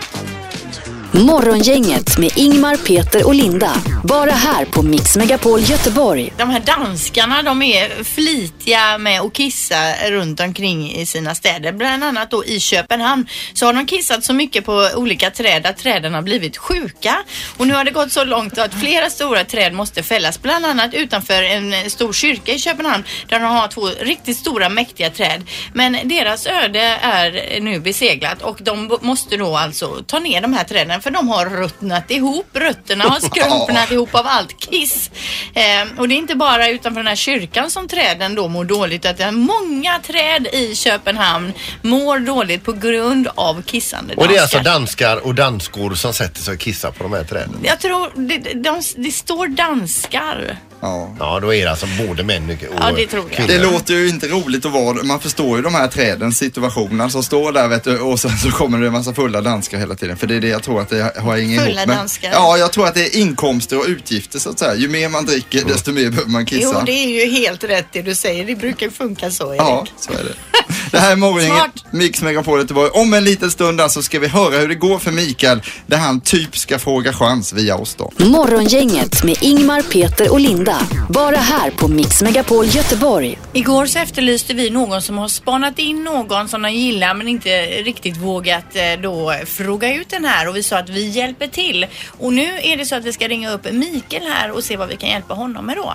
Morgongänget 1.12 2.18
med 2.18 2.30
Ingmar, 2.36 2.76
Peter 2.76 3.26
och 3.26 3.34
Linda. 3.34 3.72
Bara 4.04 4.30
här 4.30 4.64
på 4.64 4.82
Mix 4.82 5.16
Megapol 5.16 5.60
Göteborg. 5.60 6.32
De 6.36 6.50
här 6.50 6.60
danskarna 6.60 7.42
de 7.42 7.62
är 7.62 8.04
flitiga 8.04 8.98
med 8.98 9.20
att 9.20 9.32
kissa 9.32 10.10
runt 10.10 10.40
omkring 10.40 10.92
i 10.92 11.06
sina 11.06 11.34
städer. 11.34 11.72
Bland 11.72 12.04
annat 12.04 12.30
då 12.30 12.44
i 12.44 12.60
Köpenhamn 12.60 13.26
så 13.52 13.66
har 13.66 13.72
de 13.72 13.86
kissat 13.86 14.24
så 14.24 14.32
mycket 14.32 14.64
på 14.64 14.88
olika 14.94 15.30
träd 15.30 15.66
att 15.66 15.76
träden 15.78 16.14
har 16.14 16.22
blivit 16.22 16.56
sjuka. 16.56 17.16
Och 17.56 17.66
nu 17.66 17.74
har 17.74 17.84
det 17.84 17.90
gått 17.90 18.12
så 18.12 18.24
långt 18.24 18.58
att 18.58 18.74
flera 18.74 19.10
stora 19.10 19.44
träd 19.44 19.72
måste 19.72 20.02
fällas. 20.02 20.42
Bland 20.42 20.66
annat 20.66 20.94
utanför 20.94 21.42
en 21.42 21.90
stor 21.90 22.12
kyrka 22.12 22.52
i 22.52 22.58
Köpenhamn 22.58 23.04
där 23.28 23.40
de 23.40 23.46
har 23.46 23.68
två 23.68 23.88
riktigt 24.00 24.36
stora 24.36 24.68
mäktiga 24.68 25.10
träd. 25.10 25.42
Men 25.74 25.96
deras 26.04 26.46
öde 26.46 26.98
är 27.00 27.60
nu 27.60 27.80
beseglat 27.80 28.42
och 28.42 28.58
de 28.60 28.98
måste 29.00 29.36
då 29.36 29.56
alltså 29.56 30.02
ta 30.06 30.18
ner 30.18 30.40
de 30.40 30.52
här 30.52 30.64
träden 30.64 30.99
för 31.00 31.10
de 31.10 31.28
har 31.28 31.46
ruttnat 31.46 32.10
ihop. 32.10 32.46
Rötterna 32.52 33.04
har 33.04 33.20
skrumpnat 33.20 33.90
ihop 33.90 34.14
av 34.14 34.26
allt 34.26 34.60
kiss. 34.60 35.10
Eh, 35.54 35.98
och 35.98 36.08
det 36.08 36.14
är 36.14 36.16
inte 36.16 36.34
bara 36.34 36.68
utanför 36.68 37.00
den 37.00 37.06
här 37.06 37.16
kyrkan 37.16 37.70
som 37.70 37.88
träden 37.88 38.34
då 38.34 38.48
mår 38.48 38.64
dåligt 38.64 39.06
utan 39.06 39.34
många 39.34 39.98
träd 39.98 40.46
i 40.52 40.74
Köpenhamn 40.74 41.52
mår 41.82 42.18
dåligt 42.18 42.64
på 42.64 42.72
grund 42.72 43.28
av 43.34 43.62
kissande 43.62 44.14
Och 44.14 44.28
det 44.28 44.36
är 44.36 44.42
alltså 44.42 44.56
danskar. 44.56 44.72
danskar 44.80 45.26
och 45.26 45.34
danskor 45.34 45.94
som 45.94 46.12
sätter 46.14 46.40
sig 46.40 46.54
och 46.54 46.60
kissar 46.60 46.90
på 46.90 47.02
de 47.02 47.12
här 47.12 47.24
träden. 47.24 47.56
Jag 47.62 47.80
tror 47.80 48.12
det, 48.14 48.38
de, 48.38 48.82
det 48.96 49.10
står 49.12 49.48
danskar. 49.48 50.56
Ja. 50.80 51.14
Ja, 51.18 51.40
då 51.40 51.54
är 51.54 51.64
det 51.64 51.70
alltså 51.70 51.86
både 52.06 52.22
män 52.22 52.50
och 52.50 52.56
Ja, 52.78 52.92
det 52.96 53.06
tror 53.06 53.24
jag. 53.28 53.32
kvinnor. 53.32 53.48
Det 53.48 53.58
låter 53.72 53.94
ju 53.94 54.08
inte 54.08 54.28
roligt 54.28 54.66
att 54.66 54.72
vara 54.72 55.02
Man 55.02 55.20
förstår 55.20 55.56
ju 55.56 55.62
de 55.62 55.74
här 55.74 55.88
trädens 55.88 56.38
situationer 56.38 57.08
som 57.08 57.22
står 57.22 57.52
där 57.52 57.68
vet 57.68 57.84
du, 57.84 57.98
och 57.98 58.20
sen 58.20 58.38
så 58.38 58.50
kommer 58.50 58.78
det 58.80 58.86
en 58.86 58.92
massa 58.92 59.14
fulla 59.14 59.40
danskar 59.40 59.78
hela 59.78 59.94
tiden. 59.94 60.16
För 60.16 60.26
det 60.26 60.34
är 60.34 60.40
det 60.40 60.48
jag 60.48 60.62
tror 60.62 60.80
att 60.80 60.88
det 60.88 61.12
har 61.18 61.36
ingen 61.36 61.64
Fulla 61.64 61.82
ihop 61.82 61.96
danskar? 61.96 62.30
Ja, 62.32 62.56
jag 62.58 62.72
tror 62.72 62.86
att 62.86 62.94
det 62.94 63.04
är 63.16 63.16
inkomster 63.20 63.78
och 63.78 63.84
utgifter 63.88 64.38
så 64.38 64.50
att 64.50 64.58
säga. 64.58 64.74
Ju 64.74 64.88
mer 64.88 65.08
man 65.08 65.24
dricker 65.26 65.64
desto 65.64 65.92
mer 65.92 66.10
behöver 66.10 66.30
man 66.30 66.46
kissa. 66.46 66.70
Jo, 66.74 66.82
det 66.86 66.92
är 66.92 67.26
ju 67.26 67.30
helt 67.32 67.64
rätt 67.64 67.86
det 67.92 68.02
du 68.02 68.14
säger. 68.14 68.44
Det 68.46 68.54
brukar 68.54 68.88
funka 68.90 69.30
så, 69.30 69.50
Erik. 69.50 69.60
Ja, 69.60 69.86
så 69.98 70.12
är 70.12 70.24
det. 70.24 70.34
Det 70.90 70.98
här 70.98 71.12
är 71.12 71.16
morgongänget. 71.16 71.70
Mix 71.90 72.22
Megapol 72.22 72.58
Göteborg. 72.58 72.90
Om 72.90 73.14
en 73.14 73.24
liten 73.24 73.50
stund 73.50 73.80
alltså 73.80 74.02
ska 74.02 74.18
vi 74.18 74.28
höra 74.28 74.58
hur 74.58 74.68
det 74.68 74.74
går 74.74 74.98
för 74.98 75.10
Mikael 75.10 75.62
där 75.86 75.96
han 75.96 76.20
typ 76.20 76.56
ska 76.56 76.78
fråga 76.78 77.12
chans 77.12 77.52
via 77.52 77.76
oss 77.76 77.94
då. 77.94 78.12
Morgongänget 78.16 79.24
med 79.24 79.36
Ingmar, 79.40 79.82
Peter 79.82 80.32
och 80.32 80.40
Linda. 80.40 80.78
Bara 81.08 81.36
här 81.36 81.70
på 81.70 81.88
Mix 81.88 82.22
Megapol 82.22 82.66
Göteborg. 82.66 83.38
Igår 83.52 83.86
så 83.86 83.98
efterlyste 83.98 84.54
vi 84.54 84.70
någon 84.70 85.02
som 85.02 85.18
har 85.18 85.28
spanat 85.28 85.78
in 85.78 86.04
någon 86.04 86.48
som 86.48 86.62
de 86.62 86.72
gillar 86.72 87.14
men 87.14 87.28
inte 87.28 87.66
riktigt 87.66 88.16
vågat 88.16 88.76
eh, 88.76 89.00
då 89.02 89.34
fråga 89.46 89.94
ut 89.94 90.10
den 90.10 90.24
här 90.24 90.48
och 90.48 90.56
vi 90.56 90.62
sa 90.62 90.78
att 90.78 90.88
vi 90.88 91.08
hjälper 91.08 91.46
till. 91.46 91.86
Och 92.18 92.32
nu 92.32 92.58
är 92.62 92.76
det 92.76 92.86
så 92.86 92.96
att 92.96 93.04
vi 93.04 93.12
ska 93.12 93.28
ringa 93.28 93.50
upp 93.50 93.72
Mikael 93.72 94.22
här 94.32 94.50
och 94.50 94.64
se 94.64 94.76
vad 94.76 94.88
vi 94.88 94.96
kan 94.96 95.08
hjälpa 95.08 95.34
honom 95.34 95.66
med 95.66 95.76
då. 95.76 95.94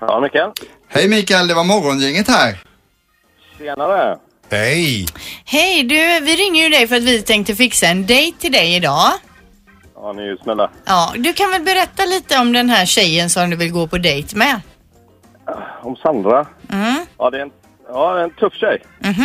Ja, 0.00 0.20
Mikael. 0.20 0.50
Hej 0.88 1.08
Mikael, 1.08 1.48
det 1.48 1.54
var 1.54 1.64
morgongänget 1.64 2.28
här. 2.28 2.58
Tjenare. 3.58 4.18
Hej! 4.50 5.06
Hej 5.44 5.82
du, 5.82 6.20
vi 6.20 6.36
ringer 6.36 6.62
ju 6.62 6.68
dig 6.68 6.86
för 6.88 6.96
att 6.96 7.02
vi 7.02 7.22
tänkte 7.22 7.54
fixa 7.54 7.86
en 7.86 8.06
dejt 8.06 8.38
till 8.38 8.52
dig 8.52 8.76
idag. 8.76 9.10
Ja, 9.94 10.12
ni 10.12 10.22
är 10.22 10.26
ju 10.26 10.36
snälla. 10.36 10.70
Ja, 10.84 11.12
du 11.16 11.32
kan 11.32 11.50
väl 11.50 11.62
berätta 11.62 12.04
lite 12.04 12.38
om 12.38 12.52
den 12.52 12.68
här 12.70 12.86
tjejen 12.86 13.30
som 13.30 13.50
du 13.50 13.56
vill 13.56 13.72
gå 13.72 13.86
på 13.86 13.98
dejt 13.98 14.36
med? 14.36 14.60
Om 15.82 15.96
Sandra. 15.96 16.46
Mm. 16.72 17.06
Ja, 17.18 17.30
det 17.30 17.38
är 17.38 17.42
en, 17.42 17.50
ja, 17.88 18.14
det 18.14 18.20
är 18.20 18.24
en 18.24 18.30
tuff 18.30 18.54
tjej. 18.54 18.82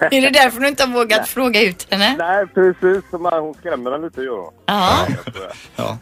Är 0.00 0.20
det 0.20 0.30
därför 0.30 0.60
du 0.60 0.68
inte 0.68 0.84
har 0.84 0.92
vågat 0.92 1.28
fråga 1.28 1.62
ut 1.62 1.86
henne? 1.90 2.14
Nej, 2.18 2.46
precis. 2.46 3.10
Som 3.10 3.24
Hon 3.24 3.54
skrämmer 3.54 3.92
en 3.92 4.02
lite, 4.02 4.20
gör 4.20 4.36
hon. 4.36 4.52
Ja. 4.66 5.06
Ja. 5.76 5.98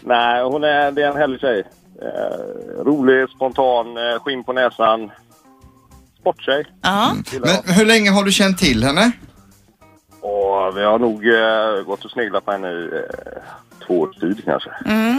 Nej, 0.00 0.42
hon 0.42 0.64
är, 0.64 0.92
det 0.92 1.02
är 1.02 1.10
en 1.10 1.16
härlig 1.16 1.40
tjej. 1.40 1.64
Eh, 2.02 2.84
rolig, 2.84 3.28
spontan, 3.30 3.96
eh, 3.96 4.22
skinn 4.22 4.44
på 4.44 4.52
näsan. 4.52 5.10
Sporttjej. 6.20 6.64
ja. 6.82 7.16
Gillar 7.32 7.48
jag. 7.48 7.62
Men 7.64 7.74
hur 7.74 7.84
länge 7.84 8.10
har 8.10 8.24
du 8.24 8.32
känt 8.32 8.58
till 8.58 8.84
henne? 8.84 9.12
Och 10.20 10.76
vi 10.76 10.84
har 10.84 10.98
nog 10.98 11.26
eh, 11.28 11.84
gått 11.86 12.04
och 12.04 12.10
sneglat 12.10 12.44
på 12.44 12.52
henne 12.52 12.68
i 12.68 12.90
eh, 12.92 13.42
två 13.86 14.00
års 14.00 14.16
tid 14.16 14.42
kanske. 14.44 14.70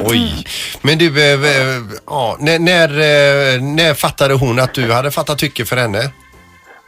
Oj. 0.04 0.46
Men 0.82 0.98
du, 0.98 1.34
eh, 1.34 1.34
eh, 1.34 1.84
ja, 2.06 2.38
när, 2.40 2.60
när, 2.60 2.90
eh, 2.90 3.62
när 3.62 3.94
fattade 3.94 4.34
hon 4.34 4.60
att 4.60 4.74
du 4.74 4.92
hade 4.92 5.12
fattat 5.12 5.38
tycke 5.38 5.66
för 5.66 5.78
henne? 5.78 6.12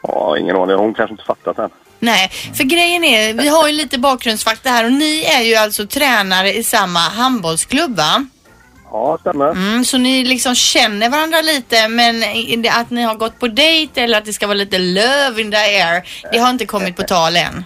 Ja, 0.02 0.38
ingen 0.38 0.56
aning. 0.56 0.76
Hon 0.76 0.94
kanske 0.94 1.12
inte 1.12 1.24
fattat 1.24 1.58
än. 1.58 1.70
Nej, 1.98 2.28
för 2.54 2.64
grejen 2.64 3.04
är, 3.04 3.34
vi 3.34 3.48
har 3.48 3.68
ju 3.68 3.74
lite 3.74 3.98
bakgrundsfakta 3.98 4.70
här 4.70 4.84
och 4.84 4.92
ni 4.92 5.24
är 5.24 5.42
ju 5.42 5.54
alltså 5.54 5.86
tränare 5.86 6.52
i 6.52 6.64
samma 6.64 6.98
handbollsklubb 6.98 7.96
va? 7.96 8.26
Ja, 8.92 9.18
stämmer. 9.20 9.50
Mm, 9.50 9.84
så 9.84 9.98
ni 9.98 10.24
liksom 10.24 10.54
känner 10.54 11.10
varandra 11.10 11.40
lite 11.40 11.88
men 11.88 12.22
att 12.72 12.90
ni 12.90 13.02
har 13.02 13.14
gått 13.14 13.38
på 13.38 13.48
dejt 13.48 14.00
eller 14.02 14.18
att 14.18 14.24
det 14.24 14.32
ska 14.32 14.46
vara 14.46 14.54
lite 14.54 14.78
love 14.78 15.40
in 15.40 15.50
the 15.50 15.56
air, 15.56 16.02
det 16.32 16.38
har 16.38 16.50
inte 16.50 16.66
kommit 16.66 16.96
på 16.96 17.02
tal 17.02 17.36
än. 17.36 17.64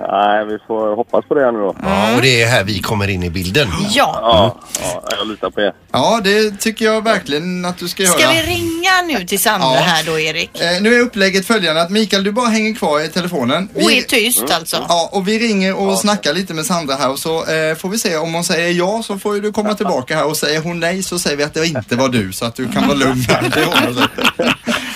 Nej, 0.00 0.44
vi 0.44 0.58
får 0.66 0.96
hoppas 0.96 1.24
på 1.24 1.34
det 1.34 1.52
nu 1.52 1.58
då. 1.58 1.76
Ja, 1.82 2.14
och 2.16 2.22
det 2.22 2.42
är 2.42 2.48
här 2.48 2.64
vi 2.64 2.78
kommer 2.82 3.08
in 3.08 3.22
i 3.22 3.30
bilden. 3.30 3.68
Ja. 3.90 4.18
Ja, 4.22 4.56
ja 4.82 5.02
jag 5.18 5.26
litar 5.28 5.50
på 5.50 5.60
er. 5.60 5.72
Ja, 5.92 6.20
det 6.24 6.60
tycker 6.60 6.84
jag 6.84 7.04
verkligen 7.04 7.64
att 7.64 7.78
du 7.78 7.88
ska, 7.88 8.04
Ska 8.04 8.20
göra. 8.22 8.32
vi 8.32 8.42
ringa 8.42 8.73
nu 9.02 9.24
till 9.26 9.40
Sandra 9.40 9.66
Ja. 9.74 9.80
här 9.80 10.04
då 10.04 10.18
Erik? 10.20 10.60
Eh, 10.60 10.80
nu 10.82 10.94
är 10.94 11.00
upplägget 11.00 11.46
följande 11.46 11.82
att 11.82 11.90
Mikael, 11.90 12.24
du 12.24 12.32
bara 12.32 12.46
hänger 12.48 12.74
kvar 12.74 13.00
i 13.00 13.08
telefonen. 13.08 13.68
Och 13.74 13.92
är 13.92 14.02
tyst 14.02 14.50
alltså? 14.50 14.86
Ja, 14.88 15.08
och 15.12 15.28
vi 15.28 15.38
ringer 15.38 15.74
och 15.74 15.98
snackar 15.98 16.32
lite 16.34 16.54
med 16.54 16.66
Sandra 16.66 16.94
här 16.94 17.10
och 17.10 17.18
så 17.18 17.46
eh, 17.46 17.74
får 17.76 17.88
vi 17.88 17.98
se 17.98 18.16
om 18.16 18.34
hon 18.34 18.44
säger 18.44 18.72
ja 18.72 19.02
så 19.02 19.18
får 19.18 19.34
ju 19.34 19.40
du 19.40 19.52
komma 19.52 19.74
tillbaka 19.74 20.16
här 20.16 20.26
och 20.26 20.36
säger 20.36 20.60
hon 20.60 20.80
nej 20.80 21.02
så 21.02 21.18
säger 21.18 21.36
vi 21.36 21.42
att 21.44 21.54
det 21.54 21.66
inte 21.66 21.96
var 21.96 22.08
du 22.08 22.32
så 22.32 22.44
att 22.44 22.54
du 22.54 22.72
kan 22.72 22.86
vara 22.88 22.98
lugn. 22.98 23.24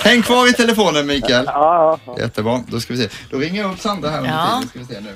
Häng 0.05 0.23
kvar 0.23 0.49
i 0.49 0.53
telefonen 0.53 1.07
Mikael. 1.07 1.45
Ja, 1.47 1.99
ja, 2.07 2.19
Jättebra, 2.19 2.61
då 2.69 2.81
ska 2.81 2.93
vi 2.95 2.99
se. 3.03 3.09
Då 3.31 3.39
ringer 3.39 3.63
jag 3.63 3.73
upp 3.73 3.81
Sandra 3.81 4.11
här 4.11 4.25
Ja. 4.27 4.63
Ska 4.71 4.79
vi 4.79 4.85
se 4.85 5.01
nu. 5.01 5.15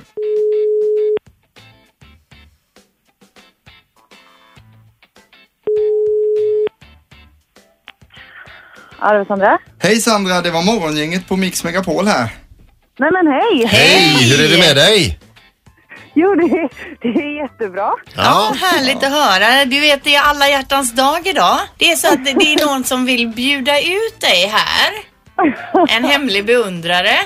Ja, 9.02 9.12
det 9.12 9.18
var 9.18 9.24
Sandra. 9.24 9.58
Hej 9.78 10.00
Sandra, 10.00 10.40
det 10.40 10.50
var 10.50 10.62
morgongänget 10.62 11.28
på 11.28 11.36
Mix 11.36 11.64
Megapol 11.64 12.06
här. 12.06 12.28
Nej 12.98 13.10
men 13.12 13.26
hej! 13.32 13.66
Hej, 13.66 14.30
hur 14.30 14.44
är 14.44 14.48
det 14.48 14.58
med 14.58 14.76
dig? 14.76 15.18
Jo, 16.14 16.34
det 16.34 16.42
är, 16.42 16.68
det 17.02 17.20
är 17.20 17.42
jättebra. 17.42 17.92
Ja, 18.16 18.54
härligt 18.60 19.04
att 19.04 19.12
höra. 19.12 19.64
Du 19.64 19.80
vet, 19.80 20.04
det 20.04 20.14
är 20.14 20.22
alla 20.22 20.48
hjärtans 20.48 20.94
dag 20.94 21.26
idag. 21.26 21.58
Det 21.78 21.92
är 21.92 21.96
så 21.96 22.08
att 22.08 22.24
det 22.24 22.30
är 22.30 22.66
någon 22.66 22.84
som 22.84 23.04
vill 23.04 23.28
bjuda 23.28 23.80
ut 23.80 24.20
dig 24.20 24.46
här. 24.46 24.92
En 25.88 26.04
hemlig 26.04 26.46
beundrare. 26.46 27.16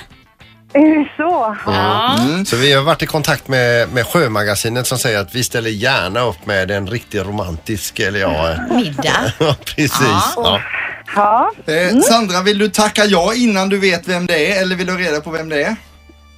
Är 0.72 0.98
det 0.98 1.08
så? 1.16 1.56
Ja. 1.66 2.18
Så 2.46 2.56
vi 2.56 2.72
har 2.72 2.82
varit 2.82 3.02
i 3.02 3.06
kontakt 3.06 3.48
med, 3.48 3.92
med 3.92 4.06
Sjömagasinet 4.06 4.86
som 4.86 4.98
säger 4.98 5.18
att 5.18 5.34
vi 5.34 5.44
ställer 5.44 5.70
gärna 5.70 6.20
upp 6.20 6.46
med 6.46 6.70
en 6.70 6.86
riktigt 6.86 7.26
romantisk, 7.26 7.98
eller 7.98 8.20
ja, 8.20 8.56
Middag. 8.70 9.32
ja 9.38 9.56
precis. 9.64 10.36
Ja. 11.14 11.50
Ja. 11.66 11.72
Eh, 11.72 11.98
Sandra, 12.00 12.42
vill 12.42 12.58
du 12.58 12.68
tacka 12.68 13.04
ja 13.04 13.34
innan 13.34 13.68
du 13.68 13.78
vet 13.78 14.08
vem 14.08 14.26
det 14.26 14.52
är 14.52 14.62
eller 14.62 14.76
vill 14.76 14.86
du 14.86 14.96
reda 14.96 15.20
på 15.20 15.30
vem 15.30 15.48
det 15.48 15.62
är? 15.62 15.76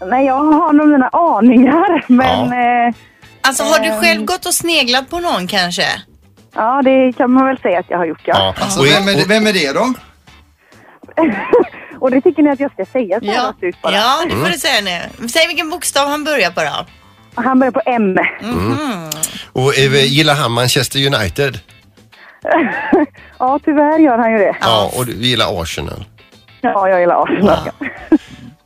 Nej, 0.07 0.27
jag 0.27 0.35
har 0.35 0.73
nog 0.73 0.89
mina 0.89 1.09
aningar, 1.09 2.05
men 2.13 2.53
eh, 2.89 2.95
Alltså 3.41 3.63
har 3.63 3.79
du 3.79 4.01
själv 4.07 4.25
gått 4.25 4.47
och 4.47 4.55
sneglat 4.55 5.11
på 5.11 5.19
någon 5.21 5.47
kanske? 5.47 5.87
ja, 6.55 6.83
det 6.85 7.13
kan 7.17 7.31
man 7.33 7.47
väl 7.47 7.59
säga 7.59 7.79
att 7.79 7.87
jag 7.89 7.99
har 7.99 8.07
gjort, 8.07 8.21
ja. 8.25 8.55
Alltså, 8.61 8.83
vem, 8.83 9.09
är 9.09 9.15
det, 9.15 9.25
vem 9.29 9.47
är 9.47 9.53
det 9.53 9.73
då? 9.73 9.95
Och 12.01 12.11
det 12.11 12.21
tycker 12.21 12.43
ni 12.43 12.51
att 12.51 12.61
jag 12.61 12.73
ska 12.73 12.85
säga 12.85 13.21
så 13.21 13.27
Ja, 13.27 13.55
ut 13.61 13.83
bara? 13.83 13.95
ja 13.95 14.25
det 14.25 14.31
får 14.37 14.47
du 14.47 14.59
säga 14.59 14.81
nu. 15.21 15.29
Säg 15.29 15.47
vilken 15.47 15.71
bokstav 15.71 16.09
han 16.09 16.25
börjar 16.25 16.51
på 16.51 16.61
då. 16.61 16.87
Han 17.43 17.59
börjar 17.59 17.71
på 17.73 17.81
M. 17.87 18.17
Och 19.53 19.79
eh, 19.79 20.05
gillar 20.05 20.35
han 20.35 20.53
Manchester 20.53 21.07
United? 21.07 21.59
Ja, 23.39 23.59
tyvärr 23.65 23.99
gör 23.99 24.19
han 24.19 24.33
ju 24.33 24.39
det. 24.39 24.57
Ja. 24.61 24.91
Och 24.97 25.07
du 25.07 25.13
gillar 25.13 25.63
Arsenal? 25.63 26.05
Ja, 26.61 26.89
jag 26.89 27.01
gillar 27.01 27.23
Arsenal. 27.23 27.59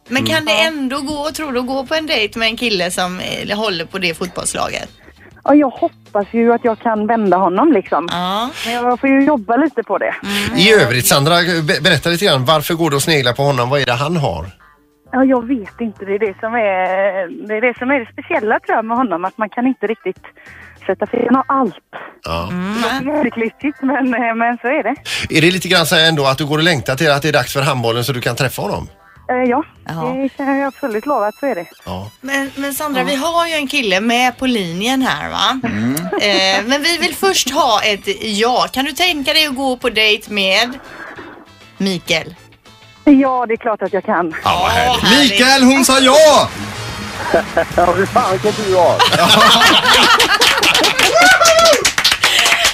Men 0.09 0.27
kan 0.27 0.45
det 0.45 0.61
ändå 0.63 0.97
gå, 1.01 1.31
tror 1.37 1.53
du, 1.53 1.61
att 1.61 1.67
gå 1.67 1.87
på 1.87 1.95
en 1.95 2.07
dejt 2.07 2.39
med 2.39 2.49
en 2.49 2.57
kille 2.57 2.91
som 2.91 3.21
eh, 3.21 3.59
håller 3.59 3.85
på 3.85 3.99
det 3.99 4.15
fotbollslaget? 4.15 4.89
Ja, 5.45 5.55
jag 5.55 5.71
hoppas 5.71 6.27
ju 6.31 6.53
att 6.53 6.65
jag 6.65 6.79
kan 6.79 7.07
vända 7.07 7.37
honom 7.37 7.73
liksom. 7.73 8.09
Ja. 8.11 8.51
Men 8.67 8.75
jag 8.75 9.01
får 9.01 9.09
ju 9.11 9.25
jobba 9.25 9.57
lite 9.57 9.83
på 9.83 9.99
det. 9.99 10.15
I 10.57 10.73
övrigt 10.73 11.07
Sandra, 11.07 11.35
be- 11.69 11.81
berätta 11.81 12.09
lite 12.09 12.25
grann. 12.25 12.45
Varför 12.45 12.75
går 12.75 12.91
du 12.91 12.97
och 12.97 13.03
sneglar 13.03 13.33
på 13.33 13.43
honom? 13.43 13.71
Vad 13.71 13.81
är 13.81 13.87
det 13.87 13.93
han 13.93 14.17
har? 14.17 14.47
Ja, 15.13 15.25
jag 15.25 15.47
vet 15.47 15.81
inte. 15.81 16.05
Det 16.05 16.15
är 16.15 16.19
det 16.19 16.35
som 16.41 16.55
är 16.55 17.47
det, 17.49 17.55
är 17.57 17.61
det, 17.61 17.79
som 17.79 17.91
är 17.91 18.01
det 18.01 18.13
speciella 18.13 18.61
tror 18.61 18.77
jag 18.77 18.85
med 18.85 18.97
honom. 18.97 19.25
Att 19.25 19.39
man 19.39 19.49
kan 19.49 19.67
inte 19.67 19.87
riktigt 19.87 20.23
sätta. 20.87 21.07
Han 21.13 21.35
har 21.35 21.45
allt. 21.61 21.75
Ja. 22.25 22.49
Det 22.51 23.11
är 23.11 23.13
väldigt 23.17 23.35
klyschigt, 23.35 23.79
men, 23.83 24.15
eh, 24.15 24.35
men 24.35 24.59
så 24.63 24.67
är 24.69 24.83
det. 24.83 24.95
Är 25.39 25.41
det 25.41 25.51
lite 25.51 25.69
grann 25.69 25.87
så 25.87 25.95
här 25.97 26.09
ändå 26.09 26.27
att 26.27 26.39
du 26.39 26.47
går 26.47 26.59
och 26.59 26.65
längtar 26.65 26.97
till 26.97 27.11
att 27.11 27.23
det 27.23 27.29
är 27.29 27.33
dags 27.33 27.53
för 27.53 27.63
handbollen 27.63 28.05
så 28.05 28.13
du 28.13 28.21
kan 28.21 28.37
träffa 28.37 28.63
honom? 28.63 28.89
Eh, 29.31 29.37
Ja, 29.51 29.65
Ja. 29.89 29.93
det 30.23 30.29
kan 30.29 30.59
jag 30.59 30.67
absolut 30.67 31.07
lova 31.07 31.27
att 31.27 31.35
så 31.35 31.47
är 31.47 31.55
det. 31.55 31.67
Ja. 31.85 32.11
Men, 32.21 32.51
men 32.55 32.75
Sandra, 32.75 33.05
vi 33.05 33.15
har 33.15 33.47
ju 33.47 33.55
en 33.55 33.67
kille 33.69 34.01
med 34.01 34.39
på 34.39 34.47
linjen 34.47 35.03
här 35.03 35.31
va? 35.31 35.61
Eh, 36.21 36.63
men 36.67 36.83
vi 36.83 36.99
vill 36.99 37.15
först 37.15 37.51
ha 37.51 37.81
ett 37.83 38.23
ja. 38.23 38.67
Kan 38.73 38.85
du 38.85 38.93
tänka 38.93 39.33
dig 39.33 39.47
att 39.47 39.55
gå 39.57 39.77
på 39.77 39.91
dejt 39.91 40.33
med 40.33 40.79
Mikael? 41.79 42.35
Ja, 43.05 43.47
det 43.49 43.55
är 43.55 43.57
klart 43.57 43.83
att 43.83 43.93
jag 43.93 44.05
kan. 44.05 44.35
Ja, 44.45 44.59
vad 44.63 44.71
härligt. 44.71 45.33
Mikael, 45.33 45.63
hon 45.63 45.85
sa 45.85 45.99
ja! 45.99 46.49
Ja, 47.77 47.95
fy 47.97 48.07
fan 48.07 48.39
tur 48.39 48.53
du 48.69 48.75
har. 48.77 48.97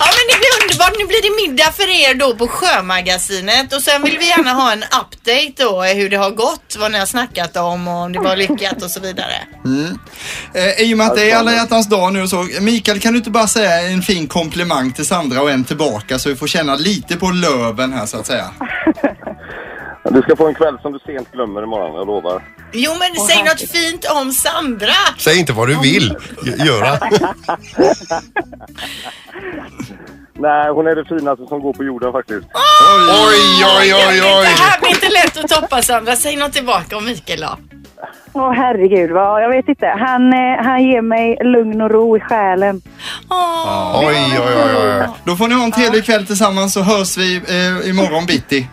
Ja 0.00 0.06
men 0.16 0.24
det 0.30 0.36
blir 0.40 0.52
underbart. 0.62 0.87
Nu 0.98 1.04
blir 1.06 1.22
det 1.22 1.48
middag 1.48 1.72
för 1.72 2.10
er 2.10 2.14
då 2.14 2.34
på 2.34 2.48
Sjömagasinet 2.48 3.72
och 3.72 3.82
sen 3.82 4.02
vill 4.02 4.18
vi 4.18 4.28
gärna 4.28 4.52
ha 4.52 4.72
en 4.72 4.82
update 4.82 5.52
då 5.56 5.82
hur 5.82 6.10
det 6.10 6.16
har 6.16 6.30
gått, 6.30 6.76
vad 6.78 6.92
ni 6.92 6.98
har 6.98 7.06
snackat 7.06 7.56
om 7.56 7.88
och 7.88 7.94
om 7.94 8.12
det 8.12 8.18
var 8.18 8.36
lyckat 8.36 8.82
och 8.82 8.90
så 8.90 9.00
vidare. 9.00 9.34
Eh, 10.54 10.80
I 10.82 10.94
och 10.94 10.98
med 10.98 11.06
att 11.06 11.16
det 11.16 11.30
är 11.30 11.36
alla 11.36 11.52
hjärtans 11.52 11.88
dag 11.88 12.12
nu 12.12 12.22
och 12.22 12.28
så. 12.28 12.46
Mikael, 12.60 13.00
kan 13.00 13.12
du 13.12 13.18
inte 13.18 13.30
bara 13.30 13.46
säga 13.46 13.80
en 13.88 14.02
fin 14.02 14.26
komplimang 14.26 14.92
till 14.92 15.06
Sandra 15.06 15.42
och 15.42 15.50
en 15.50 15.64
tillbaka 15.64 16.18
så 16.18 16.28
vi 16.28 16.36
får 16.36 16.46
känna 16.46 16.74
lite 16.74 17.16
på 17.16 17.30
löven 17.30 17.92
här 17.92 18.06
så 18.06 18.18
att 18.18 18.26
säga. 18.26 18.50
Du 20.10 20.22
ska 20.22 20.36
få 20.36 20.48
en 20.48 20.54
kväll 20.54 20.78
som 20.82 20.92
du 20.92 20.98
sent 20.98 21.32
glömmer 21.32 21.62
imorgon, 21.62 21.94
jag 21.94 22.06
lovar. 22.06 22.42
Jo 22.72 22.92
men 22.98 23.26
säg 23.26 23.42
något 23.42 23.70
fint 23.70 24.04
om 24.04 24.32
Sandra. 24.32 24.92
Säg 25.18 25.38
inte 25.38 25.52
vad 25.52 25.68
du 25.68 25.80
vill 25.80 26.16
göra. 26.58 26.98
Nej, 30.38 30.70
hon 30.70 30.86
är 30.86 30.94
det 30.94 31.04
finaste 31.04 31.46
som 31.46 31.60
går 31.60 31.72
på 31.72 31.84
jorden 31.84 32.12
faktiskt. 32.12 32.46
Oj, 32.54 33.64
oj, 33.78 33.94
oj, 33.94 34.16
Det 34.20 34.38
oj. 34.40 34.46
här 34.46 34.80
blir 34.80 34.90
inte 34.90 35.08
lätt 35.08 35.44
att 35.44 35.50
toppa 35.50 35.82
Sandra. 35.82 36.16
Säg 36.16 36.36
något 36.36 36.52
tillbaka 36.52 36.96
om 36.96 37.04
Mikael 37.04 37.40
då. 37.40 37.56
Åh 38.32 38.52
herregud, 38.52 39.10
vad, 39.10 39.42
jag 39.42 39.48
vet 39.48 39.68
inte. 39.68 39.86
Han, 39.86 40.32
eh, 40.32 40.64
han 40.64 40.84
ger 40.84 41.02
mig 41.02 41.38
lugn 41.44 41.80
och 41.80 41.90
ro 41.90 42.16
i 42.16 42.20
själen. 42.20 42.80
Åh. 43.30 44.00
Oj, 44.06 44.16
oj, 44.46 44.54
oj, 44.56 44.76
oj. 45.00 45.06
Då 45.24 45.36
får 45.36 45.48
ni 45.48 45.54
ha 45.54 45.64
en 45.64 45.72
trevlig 45.72 46.04
kväll 46.04 46.26
tillsammans 46.26 46.72
så 46.74 46.82
hörs 46.82 47.16
vi 47.16 47.36
eh, 47.36 47.90
imorgon 47.90 48.26
bitti. 48.26 48.68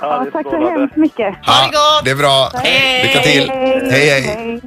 Ja, 0.00 0.18
det 0.22 0.28
är 0.28 0.30
tack 0.30 0.42
så 0.42 0.48
strålande. 0.48 0.70
hemskt 0.80 0.96
mycket. 0.96 1.34
Ha 1.46 1.66
det 1.66 1.72
gott. 1.72 2.04
Det 2.04 2.10
är 2.10 2.14
bra. 2.16 2.50
Hej. 2.54 3.02
Lycka 3.02 3.20
till. 3.20 3.50
Hej, 3.90 4.10
hej. 4.10 4.60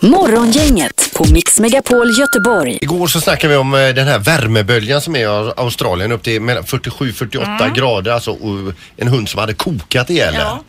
Morgongänget 0.00 1.12
på 1.16 1.24
Mix 1.32 1.60
Megapol 1.60 2.10
Göteborg. 2.18 2.78
Igår 2.80 3.06
så 3.06 3.20
snackade 3.20 3.52
vi 3.52 3.56
om 3.58 3.74
eh, 3.74 3.80
den 3.88 4.06
här 4.08 4.18
värmeböljan 4.18 5.00
som 5.00 5.16
är 5.16 5.20
i 5.20 5.52
Australien 5.56 6.12
upp 6.12 6.22
till 6.22 6.40
mellan 6.42 6.62
47-48 6.62 7.74
grader. 7.74 8.10
Alltså 8.12 8.30
och 8.30 8.72
en 8.96 9.08
hund 9.08 9.28
som 9.28 9.40
hade 9.40 9.54
kokat 9.54 10.10
ihjäl 10.10 10.34
Ja. 10.38 10.60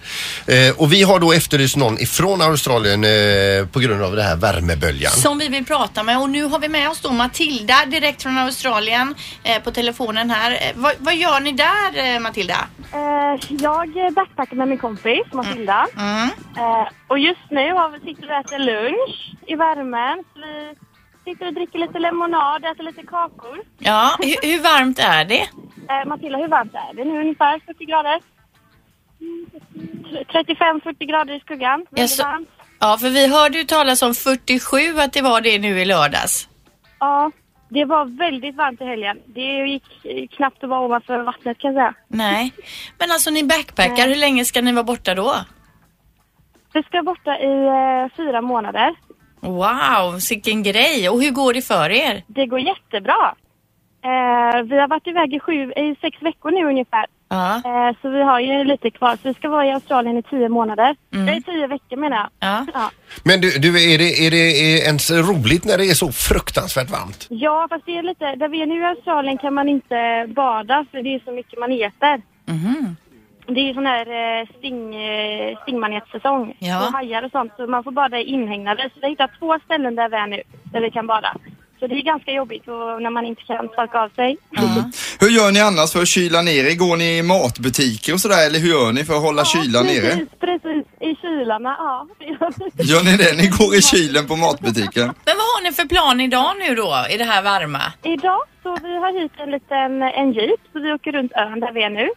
där. 0.46 0.68
eh, 0.70 0.74
Och 0.78 0.94
vi 0.94 1.04
har 1.04 1.20
då 1.20 1.34
efterlyst 1.34 1.76
någon 1.78 2.00
ifrån 2.00 2.42
Australien 2.42 3.04
eh, 3.04 3.68
på 3.72 3.80
grund 3.80 4.04
av 4.04 4.16
det 4.16 4.24
här 4.24 4.36
värmeböljan. 4.36 5.12
Som 5.12 5.38
vi 5.38 5.48
vill 5.48 5.66
prata 5.66 6.04
med 6.04 6.18
och 6.20 6.30
nu 6.30 6.44
har 6.44 6.60
vi 6.60 6.68
med 6.70 6.90
oss 6.90 7.00
då 7.02 7.12
Matilda 7.12 7.76
direkt 7.88 8.24
från 8.24 8.38
Australien 8.38 9.16
eh, 9.44 9.62
på 9.64 9.72
telefonen 9.72 10.30
här. 10.30 10.52
Eh, 10.52 10.58
vad, 10.76 10.94
vad 11.00 11.16
gör 11.16 11.40
ni 11.40 11.52
där 11.52 12.14
eh, 12.16 12.20
Matilda? 12.20 12.58
jag 13.50 14.14
backpackar 14.14 14.56
med 14.56 14.68
min 14.68 14.78
kompis 14.78 15.24
Matilda. 15.34 15.88
Mm. 15.98 16.24
Eh, 16.58 16.88
och 17.08 17.20
just 17.20 17.40
nu 17.52 17.72
har 17.74 17.90
vi, 17.90 18.00
sitter 18.00 18.22
vi 18.22 18.28
och 18.34 18.40
äter 18.46 18.60
lunch 18.60 19.17
i 19.48 19.56
värmen. 19.56 20.24
Så 20.34 20.40
vi 20.40 20.76
sitter 21.32 21.48
och 21.48 21.54
dricker 21.54 21.80
lite 21.80 22.00
lemonad, 22.00 22.66
äter 22.66 22.84
lite 22.84 23.04
kakor. 23.04 23.58
Ja, 23.80 24.18
hur, 24.20 24.48
hur 24.52 24.62
varmt 24.64 25.00
är 25.00 25.26
det? 25.26 25.42
Eh, 25.90 26.06
Matilda, 26.06 26.38
hur 26.38 26.48
varmt 26.48 26.74
är 26.74 26.94
det 26.94 27.04
nu? 27.06 27.20
Ungefär 27.22 27.60
40 27.66 27.86
grader? 27.86 28.20
Mm, 29.22 29.46
35-40 30.34 31.06
grader 31.06 31.34
i 31.34 31.40
skuggan. 31.40 31.80
Väldigt 31.80 32.00
Jaså? 32.00 32.24
varmt. 32.24 32.50
Ja, 32.80 32.98
för 32.98 33.10
vi 33.10 33.28
hörde 33.28 33.58
ju 33.58 33.64
talas 33.64 34.02
om 34.02 34.14
47 34.14 34.78
att 35.00 35.14
det 35.14 35.22
var 35.22 35.42
det 35.42 35.60
nu 35.60 35.80
i 35.80 35.86
lördags. 35.86 36.50
Ja, 37.00 37.32
det 37.70 37.86
var 37.86 38.06
väldigt 38.06 38.56
varmt 38.56 38.82
i 38.82 38.86
helgen. 38.86 39.18
Det 39.26 39.42
gick 39.68 39.84
knappt 40.32 40.64
att 40.64 40.70
vara 40.70 40.80
ovanför 40.80 41.20
vattnet 41.24 41.58
kan 41.58 41.74
jag 41.74 41.80
säga. 41.80 41.94
Nej, 42.08 42.54
men 43.00 43.12
alltså 43.12 43.30
ni 43.30 43.44
backpackar, 43.44 44.08
hur 44.08 44.16
länge 44.16 44.46
ska 44.46 44.62
ni 44.62 44.72
vara 44.72 44.84
borta 44.84 45.16
då? 45.16 45.36
Vi 46.74 46.84
ska 46.84 47.04
borta 47.04 47.40
i 47.40 47.66
eh, 47.66 48.16
fyra 48.18 48.42
månader. 48.42 48.96
Wow, 49.48 50.20
vilken 50.30 50.64
grej! 50.64 51.10
Och 51.10 51.22
hur 51.22 51.32
går 51.32 51.54
det 51.54 51.62
för 51.62 51.90
er? 51.90 52.24
Det 52.28 52.46
går 52.46 52.60
jättebra. 52.60 53.36
Eh, 54.04 54.62
vi 54.64 54.80
har 54.80 54.88
varit 54.88 55.08
iväg 55.08 55.34
i, 55.34 55.40
sju, 55.40 55.72
i 55.72 55.96
sex 56.02 56.18
veckor 56.22 56.52
nu 56.52 56.66
ungefär. 56.66 57.06
Ja, 57.30 57.56
Eh, 57.56 57.96
så 58.02 58.10
vi 58.10 58.24
har 58.24 58.40
ju 58.40 58.64
lite 58.64 58.90
kvar. 58.90 59.12
Så 59.12 59.20
vi 59.24 59.34
ska 59.34 59.50
vara 59.50 59.66
i 59.66 59.72
Australien 59.72 60.18
i 60.18 60.24
tio 60.24 60.50
månader. 60.50 60.96
Mm. 61.14 61.26
Nej, 61.26 61.42
tio 61.44 61.68
veckor 61.68 61.98
menar 61.98 62.18
jag. 62.18 62.30
ja. 62.40 62.66
Ja. 62.74 62.92
Men 63.24 63.42
du, 63.42 63.50
du 63.60 63.94
är, 63.94 63.98
det, 63.98 64.26
är 64.28 64.32
det 64.32 64.50
ens 64.86 65.12
roligt 65.12 65.66
när 65.66 65.78
det 65.78 65.86
är 65.86 65.94
så 65.94 66.12
fruktansvärt 66.12 66.90
varmt? 66.90 67.28
ja, 67.30 67.68
fast 67.70 67.86
det 67.86 67.98
är 67.98 68.04
lite... 68.04 68.36
Där 68.36 68.48
vi 68.48 68.62
är 68.62 68.66
nu 68.66 68.82
i 68.82 68.86
Australien 68.86 69.38
kan 69.38 69.54
man 69.54 69.70
inte 69.70 70.28
bada 70.36 70.86
för 70.92 71.04
det 71.04 71.16
är 71.16 71.22
så 71.26 71.32
mycket 71.32 71.60
man 71.60 71.72
äter. 71.72 72.22
Mhm. 72.46 72.96
Det 73.48 73.60
är 73.60 73.68
ju 73.68 73.74
sån 73.74 73.86
här 73.86 74.06
eh, 74.42 74.48
sting, 74.58 74.96
eh, 74.96 75.58
stingmanetsäsong. 75.62 76.56
Ja. 76.60 76.88
Och 76.88 76.94
hajar 76.94 77.24
och 77.24 77.32
sånt. 77.32 77.52
Så 77.58 77.68
man 77.68 77.84
får 77.84 77.92
bada 77.92 78.20
i 78.20 78.24
inhägnader. 78.24 78.84
Så 78.84 78.96
vi 78.96 79.02
har 79.02 79.10
hittat 79.10 79.32
två 79.40 79.60
ställen 79.66 79.96
där 79.96 80.10
vi 80.10 80.16
är 80.16 80.28
nu. 80.28 80.42
Där 80.64 80.82
vi 80.82 80.92
kan 80.92 81.08
bada. 81.08 81.36
Så 81.80 81.88
det 81.88 81.96
är 81.96 82.02
ganska 82.02 82.32
jobbigt 82.32 82.68
och 82.68 83.02
när 83.02 83.10
man 83.10 83.26
inte 83.26 83.42
kan 83.42 83.70
torka 83.70 84.00
av 84.00 84.10
sig. 84.10 84.38
Hur 85.20 85.30
gör 85.30 85.52
ni 85.52 85.62
annars 85.62 85.94
för 85.94 86.02
att 86.02 86.08
kyla 86.08 86.42
ner 86.42 86.66
er? 86.66 86.76
Går 86.76 86.98
ni 86.98 87.18
i 87.18 87.24
matbutiker 87.24 88.14
och 88.14 88.20
sådär 88.20 88.46
eller 88.48 88.60
hur 88.60 88.70
gör 88.70 88.92
ni 88.92 89.06
för 89.06 89.14
att 89.14 89.22
hålla 89.22 89.46
kylan 89.46 89.86
nere? 89.86 90.02
Precis, 90.02 90.30
precis. 90.40 90.86
I 91.00 91.16
kylarna, 91.22 91.76
ja. 91.80 92.08
Gör 92.92 93.04
ni 93.04 93.18
det? 93.18 93.38
Ni 93.42 93.48
går 93.48 93.76
i 93.76 93.82
kylen 93.82 94.28
på 94.28 94.36
matbutiken? 94.36 95.08
Men 95.26 95.36
vad 95.40 95.48
har 95.54 95.64
ni 95.64 95.72
för 95.72 95.86
plan 95.86 96.22
idag 96.22 96.52
nu 96.60 96.76
då, 96.76 97.06
i 97.14 97.18
det 97.18 97.24
här 97.24 97.42
varma? 97.44 97.82
Idag 98.04 98.42
så 98.64 98.78
vi 98.84 98.98
har 98.98 99.22
hit 99.22 99.32
en 99.38 99.52
liten 99.52 100.02
en 100.02 100.34
jeep 100.34 100.62
så 100.74 100.80
vi 100.80 100.94
åker 100.94 101.12
runt 101.12 101.32
ön 101.32 101.60
där 101.60 101.72
vi 101.72 101.84
är 101.84 101.90
nu. 101.90 102.10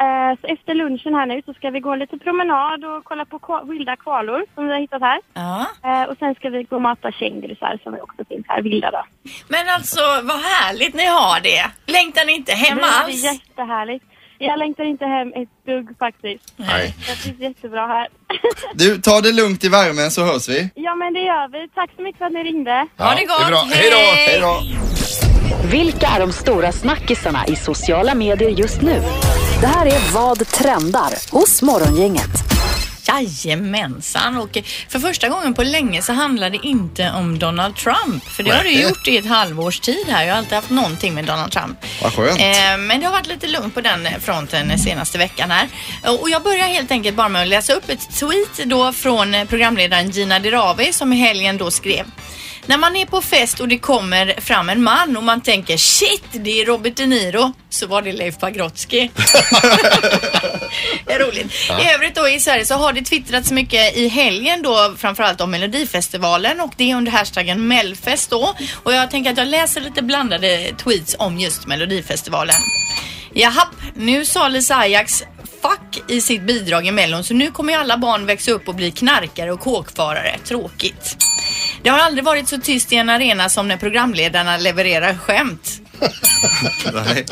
Eh, 0.00 0.40
så 0.40 0.46
efter 0.46 0.74
lunchen 0.74 1.14
här 1.14 1.26
nu 1.26 1.42
så 1.46 1.54
ska 1.54 1.70
vi 1.70 1.80
gå 1.80 1.92
en 1.92 1.98
liten 1.98 2.18
promenad 2.18 2.84
och 2.84 3.04
kolla 3.04 3.24
på 3.24 3.62
vilda 3.68 3.96
kvalor 3.96 4.44
som 4.54 4.66
vi 4.66 4.72
har 4.72 4.80
hittat 4.80 5.02
här. 5.02 5.20
Ja. 5.34 5.66
Eh, 5.84 6.02
och 6.10 6.16
sen 6.18 6.34
ska 6.34 6.48
vi 6.50 6.62
gå 6.62 6.76
och 6.76 6.82
mata 6.82 7.12
kängurusar 7.12 7.78
som 7.82 7.94
också 7.94 8.24
finns 8.28 8.44
här, 8.48 8.62
vilda 8.62 8.90
då. 8.90 9.04
Men 9.48 9.68
alltså, 9.68 10.00
vad 10.22 10.36
härligt 10.40 10.94
ni 10.94 11.06
har 11.06 11.40
det. 11.40 11.70
Längtar 11.86 12.24
ni 12.24 12.32
inte 12.32 12.52
hem 12.52 12.78
det 12.78 12.84
är 12.84 13.04
alls? 13.04 13.24
jättehärligt. 13.24 14.04
Jag 14.38 14.58
längtar 14.58 14.84
inte 14.84 15.06
hem 15.06 15.32
ett 15.36 15.48
dugg 15.66 15.98
faktiskt. 15.98 16.54
Nej. 16.56 16.94
Jag 17.08 17.16
trivs 17.16 17.40
jättebra 17.40 17.86
här. 17.86 18.08
Du, 18.74 18.98
ta 19.00 19.20
det 19.20 19.32
lugnt 19.32 19.64
i 19.64 19.68
värmen 19.68 20.10
så 20.10 20.24
hörs 20.24 20.48
vi. 20.48 20.70
ja 20.74 20.94
men 20.94 21.12
det 21.14 21.20
gör 21.20 21.48
vi. 21.48 21.68
Tack 21.74 21.90
så 21.96 22.02
mycket 22.02 22.18
för 22.18 22.26
att 22.26 22.32
ni 22.32 22.42
ringde. 22.44 22.86
Ha 22.98 23.14
det 23.14 23.24
gott! 23.24 23.40
är 23.42 23.46
bra. 23.50 23.62
Hej 23.74 23.90
då! 23.90 23.96
Hej 23.96 24.40
då! 24.40 24.60
Vilka 25.70 26.06
är 26.06 26.20
de 26.20 26.32
stora 26.32 26.72
snackisarna 26.72 27.46
i 27.46 27.56
sociala 27.56 28.14
medier 28.14 28.48
just 28.50 28.82
nu? 28.82 29.02
Det 29.60 29.66
här 29.66 29.86
är 29.86 30.12
Vad 30.12 30.48
trendar 30.48 31.30
hos 31.30 31.62
Morgongänget. 31.62 32.30
Jajamensan 33.08 34.36
och 34.36 34.56
eh, 34.56 34.62
för 34.88 34.98
första 34.98 35.28
gången 35.28 35.54
på 35.54 35.62
länge 35.62 36.02
så 36.02 36.12
handlar 36.12 36.50
det 36.50 36.58
inte 36.66 37.10
om 37.10 37.38
Donald 37.38 37.76
Trump. 37.76 38.24
För 38.24 38.42
det 38.42 38.50
har 38.50 38.64
Nej. 38.64 38.82
gjort 38.82 39.08
i 39.08 39.16
ett 39.16 39.26
halvårs 39.26 39.80
tid 39.80 40.06
här. 40.08 40.24
Jag 40.24 40.32
har 40.32 40.38
alltid 40.38 40.52
haft 40.52 40.70
någonting 40.70 41.14
med 41.14 41.24
Donald 41.24 41.52
Trump. 41.52 41.78
Vad 42.02 42.12
skönt. 42.14 42.40
Eh, 42.40 42.76
men 42.78 43.00
det 43.00 43.06
har 43.06 43.12
varit 43.12 43.26
lite 43.26 43.46
lugnt 43.46 43.74
på 43.74 43.80
den 43.80 44.08
fronten 44.20 44.68
den 44.68 44.78
senaste 44.78 45.18
veckan 45.18 45.50
här. 45.50 45.68
Och 46.20 46.30
jag 46.30 46.42
börjar 46.42 46.66
helt 46.66 46.90
enkelt 46.90 47.16
bara 47.16 47.28
med 47.28 47.42
att 47.42 47.48
läsa 47.48 47.72
upp 47.72 47.88
ett 47.88 48.18
tweet 48.20 48.64
då 48.70 48.92
från 48.92 49.34
eh, 49.34 49.44
programledaren 49.44 50.10
Gina 50.10 50.38
Dirawi 50.38 50.92
som 50.92 51.12
i 51.12 51.16
helgen 51.16 51.58
då 51.58 51.70
skrev. 51.70 52.04
När 52.66 52.78
man 52.78 52.96
är 52.96 53.06
på 53.06 53.22
fest 53.22 53.60
och 53.60 53.68
det 53.68 53.78
kommer 53.78 54.40
fram 54.40 54.68
en 54.68 54.82
man 54.82 55.16
och 55.16 55.22
man 55.22 55.40
tänker 55.40 55.76
shit, 55.76 56.24
det 56.32 56.60
är 56.60 56.66
Robert 56.66 56.96
De 56.96 57.06
Niro, 57.06 57.52
så 57.70 57.86
var 57.86 58.02
det 58.02 58.12
Leif 58.12 58.38
Pagrotsky. 58.38 59.08
det 61.06 61.12
är 61.12 61.18
roligt. 61.18 61.52
I 61.82 61.94
övrigt 61.94 62.14
då 62.14 62.28
i 62.28 62.40
Sverige 62.40 62.66
så 62.66 62.74
har 62.74 62.92
det 62.92 63.02
twittrats 63.02 63.52
mycket 63.52 63.96
i 63.96 64.08
helgen 64.08 64.62
då 64.62 64.94
framförallt 64.98 65.40
om 65.40 65.50
Melodifestivalen 65.50 66.60
och 66.60 66.72
det 66.76 66.90
är 66.90 66.96
under 66.96 67.12
hashtaggen 67.12 67.68
Melfest 67.68 68.30
då. 68.30 68.54
Och 68.82 68.92
jag 68.92 69.10
tänker 69.10 69.30
att 69.30 69.38
jag 69.38 69.48
läser 69.48 69.80
lite 69.80 70.02
blandade 70.02 70.72
tweets 70.84 71.16
om 71.18 71.40
just 71.40 71.66
Melodifestivalen. 71.66 72.56
Jahapp, 73.34 73.74
nu 73.94 74.24
sa 74.24 74.48
Lisa 74.48 74.76
Ajax 74.76 75.22
fuck 75.62 76.10
i 76.10 76.20
sitt 76.20 76.42
bidrag 76.42 76.86
i 76.86 76.90
Mellon 76.90 77.24
så 77.24 77.34
nu 77.34 77.50
kommer 77.50 77.72
ju 77.72 77.78
alla 77.78 77.98
barn 77.98 78.26
växa 78.26 78.50
upp 78.50 78.68
och 78.68 78.74
bli 78.74 78.90
knarkare 78.90 79.52
och 79.52 79.60
kåkfarare. 79.60 80.38
Tråkigt. 80.44 81.16
Det 81.84 81.90
har 81.90 81.98
aldrig 81.98 82.24
varit 82.24 82.48
så 82.48 82.58
tyst 82.58 82.92
i 82.92 82.96
en 82.96 83.08
arena 83.08 83.48
som 83.48 83.68
när 83.68 83.76
programledarna 83.76 84.56
levererar 84.56 85.14
skämt. 85.14 85.80
Nej. 86.92 87.26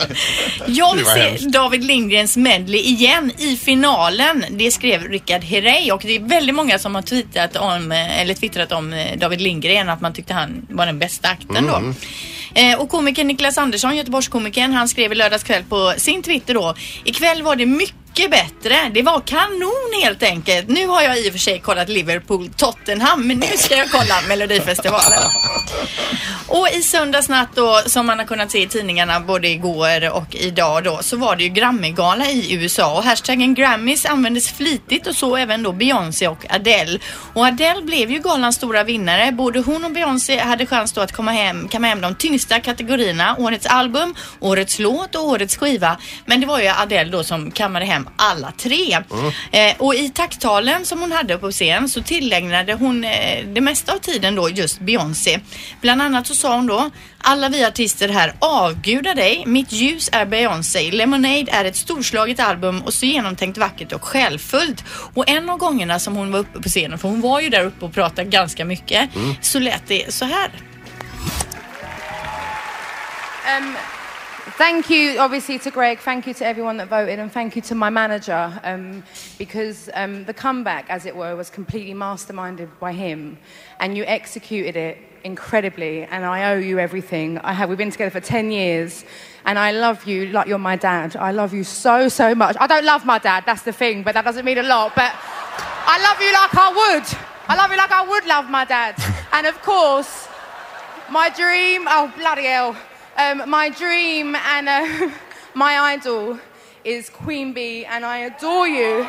Jag 0.67 0.95
vill 0.95 1.05
se. 1.05 1.49
David 1.49 1.85
Lindgrens 1.85 2.37
medley 2.37 2.81
igen 2.81 3.33
i 3.39 3.57
finalen. 3.57 4.45
Det 4.51 4.71
skrev 4.71 5.09
Rickard 5.09 5.45
Herrey 5.45 5.91
och 5.91 6.01
det 6.05 6.17
är 6.17 6.21
väldigt 6.21 6.55
många 6.55 6.79
som 6.79 6.95
har 6.95 7.03
tweetat 7.03 7.57
om, 7.57 7.93
eh, 7.93 8.21
eller 8.21 8.35
twittrat 8.35 8.73
om 8.73 8.93
eh, 8.93 9.19
David 9.19 9.41
Lindgren 9.41 9.89
att 9.89 10.01
man 10.01 10.13
tyckte 10.13 10.35
han 10.35 10.67
var 10.71 10.87
den 10.87 10.99
bästa 10.99 11.29
akten 11.29 11.67
då. 11.67 11.77
Mm. 11.77 11.95
Eh, 12.55 12.81
och 12.81 12.89
komikern 12.89 13.27
Niklas 13.27 13.59
Andersson, 13.59 13.97
Göteborgskomikern, 13.97 14.73
han 14.73 14.89
skrev 14.89 15.13
i 15.13 15.15
lördags 15.15 15.45
kväll 15.45 15.63
på 15.69 15.95
sin 15.97 16.23
Twitter 16.23 16.55
då. 16.55 16.75
Ikväll 17.05 17.43
var 17.43 17.57
det 17.57 17.67
mycket 17.67 18.02
bättre. 18.15 18.91
Det 18.95 19.03
var 19.03 19.21
kanon 19.21 20.03
helt 20.03 20.23
enkelt. 20.23 20.69
Nu 20.69 20.87
har 20.87 21.03
jag 21.03 21.19
i 21.19 21.29
och 21.29 21.33
för 21.33 21.39
sig 21.39 21.59
kollat 21.61 21.89
Liverpool 21.89 22.49
Tottenham 22.57 23.27
men 23.27 23.39
nu 23.39 23.47
ska 23.57 23.77
jag 23.77 23.91
kolla 23.91 24.15
Melodifestivalen. 24.29 25.23
Och 26.55 26.69
i 26.69 26.83
söndags 26.83 27.29
natt 27.29 27.49
då, 27.55 27.81
som 27.87 28.07
man 28.07 28.19
har 28.19 28.27
kunnat 28.27 28.51
se 28.51 28.63
i 28.63 28.67
tidningarna 28.67 29.21
både 29.21 29.49
igår 29.49 30.11
och 30.13 30.35
idag 30.35 30.85
då, 30.85 30.99
så 31.03 31.17
var 31.17 31.37
det 31.37 31.43
ju 31.43 31.49
Grammy-gala 31.49 32.27
i 32.27 32.55
USA 32.55 32.97
och 32.97 33.05
hashtaggen 33.05 33.55
Grammys 33.55 34.07
användes 34.07 34.53
flitigt 34.53 35.07
och 35.07 35.17
så 35.17 35.37
även 35.37 35.63
då 35.63 35.73
Beyoncé 35.73 36.29
och 36.29 36.47
Adele. 36.49 36.99
Och 37.35 37.47
Adele 37.47 37.83
blev 37.83 38.11
ju 38.11 38.19
galans 38.19 38.57
stora 38.57 38.85
vinnare. 38.85 39.33
Både 39.33 39.61
hon 39.61 39.85
och 39.85 39.91
Beyoncé 39.91 40.39
hade 40.39 40.67
chans 40.67 40.93
då 40.93 41.01
att 41.01 41.13
komma 41.13 41.31
hem, 41.31 41.69
kamma 41.69 41.87
hem 41.87 42.01
de 42.01 42.15
tyngsta 42.15 42.61
kategorierna, 42.61 43.37
årets 43.39 43.67
album, 43.67 44.15
årets 44.41 44.79
låt 44.79 45.15
och 45.15 45.25
årets 45.25 45.57
skiva. 45.57 45.97
Men 46.27 46.41
det 46.41 46.47
var 46.47 46.61
ju 46.61 46.69
Adele 46.69 47.11
då 47.11 47.25
som 47.25 47.51
kammade 47.51 47.85
hem 47.85 48.02
alla 48.17 48.53
tre. 48.57 48.99
Eh, 49.53 49.75
och 49.79 49.95
i 49.95 50.09
tacktalen 50.09 50.85
som 50.85 51.01
hon 51.01 51.13
hade 51.13 51.39
på 51.39 51.51
scen 51.51 51.89
så 51.89 52.03
tillägnade 52.03 52.73
hon 52.75 53.05
eh, 53.05 53.45
det 53.47 53.61
mesta 53.61 53.93
av 53.93 53.99
tiden 53.99 54.35
då 54.35 54.49
just 54.51 54.81
Beyoncé. 54.81 55.41
Bland 55.81 56.03
annat 56.03 56.27
så 56.27 56.35
sa 56.35 56.57
hon 56.57 56.67
då 56.67 56.91
alla 57.19 57.49
vi 57.49 57.65
artister 57.65 58.09
här 58.09 58.35
avgudar 58.39 59.15
dig. 59.15 59.43
Mitt 59.47 59.73
ljus 59.73 60.09
är 60.13 60.27
Beyoncé. 60.27 60.91
Lemonade 60.91 61.47
är 61.53 61.65
ett 61.65 61.77
storslaget 61.77 62.41
album 62.41 62.83
och 62.83 62.95
så 62.95 63.07
genomtänkt 63.07 63.59
vackert 63.59 63.93
och 63.93 64.05
självfullt. 64.05 64.85
Och 65.15 65.29
en 65.29 65.51
av 65.51 65.59
gångerna 65.59 65.99
som 65.99 66.17
hon 66.17 66.33
var 66.33 66.39
uppe 66.39 66.61
på 66.61 66.69
scenen, 66.69 66.99
för 66.99 67.09
hon 67.09 67.21
var 67.21 67.41
ju 67.41 67.49
där 67.49 67.65
uppe 67.65 67.85
och 67.85 67.95
pratade 67.95 68.29
ganska 68.31 68.65
mycket, 68.65 69.17
Mm. 69.17 69.35
så 69.43 69.59
lät 69.59 69.83
det 69.87 70.15
så 70.15 70.25
här. 70.25 70.51
Um, 73.59 73.77
thank 74.63 74.89
you, 74.91 75.19
obviously, 75.19 75.59
to 75.59 75.73
Greg. 75.73 75.99
Thank 75.99 76.25
you 76.25 76.35
to 76.35 76.47
everyone 76.47 76.77
that 76.77 76.87
voted, 76.87 77.19
and 77.19 77.33
thank 77.33 77.57
you 77.57 77.63
to 77.63 77.75
my 77.75 77.91
manager 77.91 78.61
um, 78.63 79.03
because 79.37 79.91
um, 79.95 80.25
the 80.25 80.33
comeback, 80.33 80.89
as 80.89 81.05
it 81.05 81.17
were, 81.17 81.35
was 81.35 81.51
completely 81.51 81.95
masterminded 81.95 82.69
by 82.79 82.93
him, 82.93 83.39
and 83.81 83.97
you 83.97 84.05
executed 84.05 84.77
it 84.77 84.99
incredibly. 85.25 86.05
And 86.05 86.25
I 86.25 86.53
owe 86.53 86.61
you 86.61 86.79
everything. 86.79 87.39
I 87.39 87.53
have. 87.55 87.71
We've 87.71 87.77
been 87.77 87.91
together 87.91 88.13
for 88.13 88.25
ten 88.25 88.53
years, 88.53 89.05
and 89.45 89.59
I 89.59 89.73
love 89.73 90.07
you 90.07 90.27
like 90.27 90.47
you're 90.47 90.59
my 90.59 90.77
dad. 90.77 91.17
I 91.17 91.33
love 91.33 91.53
you 91.53 91.65
so 91.65 92.09
so 92.09 92.33
much. 92.33 92.57
I 92.61 92.69
don't 92.69 92.85
love 92.85 93.05
my 93.05 93.19
dad. 93.19 93.43
That's 93.45 93.63
the 93.63 93.73
thing, 93.73 94.05
but 94.05 94.15
that 94.15 94.25
doesn't 94.25 94.45
mean 94.45 94.59
a 94.59 94.63
lot. 94.63 94.95
But 94.95 95.13
I 95.95 95.97
love 96.07 96.19
you 96.23 96.33
like 96.41 96.55
I 96.55 96.71
would. 96.81 97.07
I 97.49 97.57
love 97.57 97.71
you 97.73 97.79
like 97.79 97.91
I 97.91 98.07
would 98.07 98.27
love 98.27 98.49
my 98.49 98.65
dad. 98.65 98.95
And 99.35 99.47
of 99.47 99.61
course, 99.63 100.29
my 101.11 101.31
dream, 101.31 101.87
oh 101.89 102.13
bloody 102.17 102.45
hell. 102.45 102.77
Um, 103.17 103.49
my 103.49 103.69
dream 103.69 104.35
and 104.35 104.69
uh, 104.69 105.11
my 105.55 105.79
idol 105.79 106.39
is 106.85 107.11
Queen 107.11 107.53
Bee, 107.53 107.85
and 107.85 108.05
I 108.05 108.19
adore 108.19 108.67
you. 108.67 109.07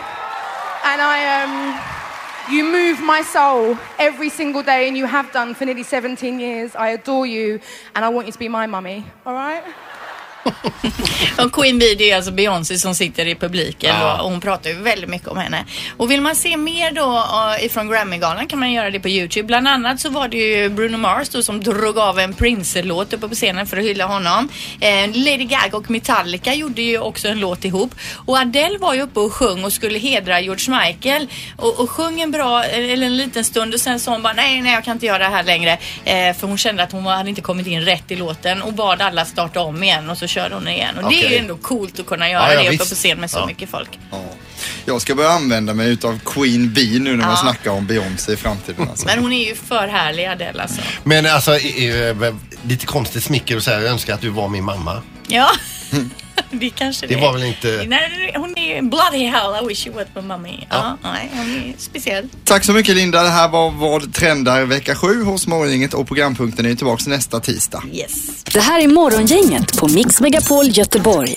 And 0.86 1.02
I, 1.02 1.42
um, 1.42 2.54
you 2.54 2.66
move 2.66 3.02
my 3.02 3.22
soul 3.22 3.78
every 3.98 4.30
single 4.30 4.62
day, 4.62 4.88
and 4.88 4.98
you 4.98 5.06
have 5.06 5.32
done 5.32 5.56
for 5.56 5.66
nearly 5.66 5.84
17 5.84 6.40
years. 6.40 6.76
I 6.76 6.90
adore 6.90 7.26
you, 7.26 7.62
and 7.96 8.04
I 8.04 8.10
want 8.10 8.28
you 8.28 8.34
to 8.34 8.40
be 8.40 8.50
my 8.50 8.68
mummy. 8.68 9.06
All 9.26 9.34
right? 9.34 9.64
Och 11.38 11.52
Queen 11.54 11.80
Bee 11.80 11.96
det 11.96 12.12
är 12.12 12.16
alltså 12.16 12.32
Beyoncé 12.32 12.78
som 12.78 12.96
sitter 12.96 13.26
i 13.28 13.36
publiken 13.36 13.96
Ja. 14.00 14.22
och 14.22 14.30
hon 14.32 14.42
pratar 14.42 14.70
ju 14.70 14.76
väldigt 14.76 15.10
mycket 15.10 15.28
om 15.28 15.38
henne. 15.38 15.66
Och 15.98 16.12
vill 16.12 16.22
man 16.22 16.36
se 16.36 16.58
mer 16.58 16.92
då 16.92 17.06
uh, 17.58 17.66
ifrån 17.66 17.90
Grammy-galan 17.90 18.48
kan 18.48 18.60
man 18.60 18.72
göra 18.72 18.90
det 18.90 19.00
på 19.00 19.10
Youtube. 19.10 19.48
Bland 19.48 19.68
annat 19.68 20.00
så 20.00 20.10
var 20.10 20.28
det 20.28 20.38
ju 20.38 20.70
Bruno 20.70 20.98
Mars 20.98 21.30
då 21.30 21.44
som 21.44 21.64
drog 21.64 21.98
av 21.98 22.20
en 22.20 22.34
Prince-låt 22.34 23.14
uppe 23.14 23.28
på 23.28 23.36
scenen 23.36 23.68
för 23.68 23.78
att 23.78 23.84
hylla 23.84 24.06
honom. 24.06 24.50
Eh, 24.80 25.08
Lady 25.14 25.46
Gaga 25.46 25.78
och 25.78 25.90
Metallica 25.92 26.54
gjorde 26.54 26.82
ju 26.82 27.00
också 27.00 27.28
en 27.28 27.40
låt 27.40 27.66
ihop. 27.66 27.96
Och 28.26 28.38
Adele 28.38 28.78
var 28.78 28.94
ju 28.94 29.02
uppe 29.02 29.20
och 29.20 29.34
sjöng 29.34 29.64
och 29.64 29.74
skulle 29.74 30.00
hedra 30.00 30.42
George 30.42 30.80
Michael 30.80 31.28
och, 31.58 31.80
och 31.80 31.90
sjöng 31.90 32.22
en 32.22 32.32
bra, 32.32 32.64
eller 32.64 33.06
en 33.06 33.18
liten 33.18 33.44
stund 33.44 33.74
och 33.74 33.80
sen 33.80 34.00
sa 34.00 34.12
hon 34.12 34.22
bara 34.22 34.34
nej, 34.34 34.62
nej 34.62 34.74
jag 34.74 34.84
kan 34.84 34.94
inte 34.96 35.06
göra 35.06 35.18
det 35.20 35.36
här 35.36 35.44
längre. 35.44 35.72
Eh, 36.06 36.36
för 36.36 36.48
hon 36.48 36.58
kände 36.58 36.84
att 36.84 36.92
hon 36.92 37.06
hade 37.06 37.30
inte 37.30 37.42
kommit 37.42 37.68
in 37.68 37.82
rätt 37.82 38.12
i 38.12 38.16
låten 38.16 38.62
och 38.62 38.74
bad 38.74 39.02
alla 39.02 39.26
starta 39.26 39.62
om 39.62 39.84
igen 39.84 40.10
och 40.10 40.18
så 40.18 40.28
körde 40.28 40.56
hon 40.56 40.68
igen. 40.68 40.98
Och 40.98 41.12
det 41.24 41.28
är 41.28 41.32
ju 41.32 41.38
ändå 41.38 41.56
coolt 41.58 42.00
att 42.00 42.06
kunna 42.06 42.30
göra 42.30 42.54
Ja, 42.54 42.64
ja, 42.64 42.70
det 42.70 42.76
uppe 42.76 42.90
på 42.90 42.96
scen 42.96 43.20
med 43.20 43.32
så 43.32 43.38
Ja. 43.40 43.46
mycket 43.46 43.70
folk. 43.70 44.00
Jag 44.86 45.02
ska 45.02 45.16
börja 45.16 45.30
använda 45.30 45.74
mig 45.74 45.90
utav 45.90 46.20
Queen 46.26 46.74
Bee 46.74 47.00
nu 47.00 47.16
när 47.18 47.26
man 47.26 47.38
snackar 47.38 47.72
om 47.72 47.88
Beyoncé 47.88 48.34
i 48.34 48.36
framtiden. 48.36 48.90
Alltså. 48.90 49.06
Men 49.06 49.20
hon 49.20 49.34
är 49.34 49.48
ju 49.48 49.56
för 49.56 49.88
härlig 49.88 50.26
Adele 50.26 50.62
alltså. 50.64 50.82
Men 51.04 51.26
alltså, 51.26 51.58
i- 51.58 52.14
lite 52.64 52.86
konstigt 52.86 53.24
smicker 53.24 53.58
att 53.58 53.64
säga 53.64 53.82
jag 53.82 53.92
önskar 53.92 54.14
att 54.14 54.22
du 54.22 54.30
var 54.30 54.48
min 54.50 54.64
mamma. 54.64 55.02
Ja, 55.28 55.50
det 56.60 56.70
kanske 56.70 57.08
Det 57.08 57.16
det 57.16 57.22
var 57.22 57.34
väl 57.34 57.44
inte... 57.44 57.86
Nej, 57.88 58.34
hon 58.36 58.58
är 58.58 58.82
bloody 58.82 59.26
hell, 59.26 59.64
I 59.64 59.68
wish 59.68 59.88
you 59.88 59.96
were 59.96 60.08
my 60.16 60.22
mommy. 60.22 60.68
Ja, 60.70 60.98
nej, 61.04 61.30
hon 61.34 61.56
är 61.56 61.74
speciell. 61.78 62.28
Tack 62.46 62.64
så 62.64 62.74
mycket 62.74 62.96
Linda. 62.96 63.24
Det 63.24 63.30
här 63.30 63.48
var 63.48 63.72
vad 63.72 64.14
trendar 64.14 64.64
vecka 64.64 64.96
7 64.96 65.24
hos 65.24 65.48
Morgongänget 65.48 65.94
och 65.94 66.08
programpunkten 66.08 66.66
är 66.66 66.70
ju 66.70 66.76
tillbaka 66.76 67.04
nästa 67.08 67.40
tisdag. 67.40 67.84
Yes. 67.94 68.44
Det 68.44 68.60
här 68.60 68.84
är 68.84 68.88
Morgongänget 68.88 69.78
på 69.78 69.88
Mix 69.88 70.22
Megapol 70.22 70.66
Göteborg. 70.68 71.36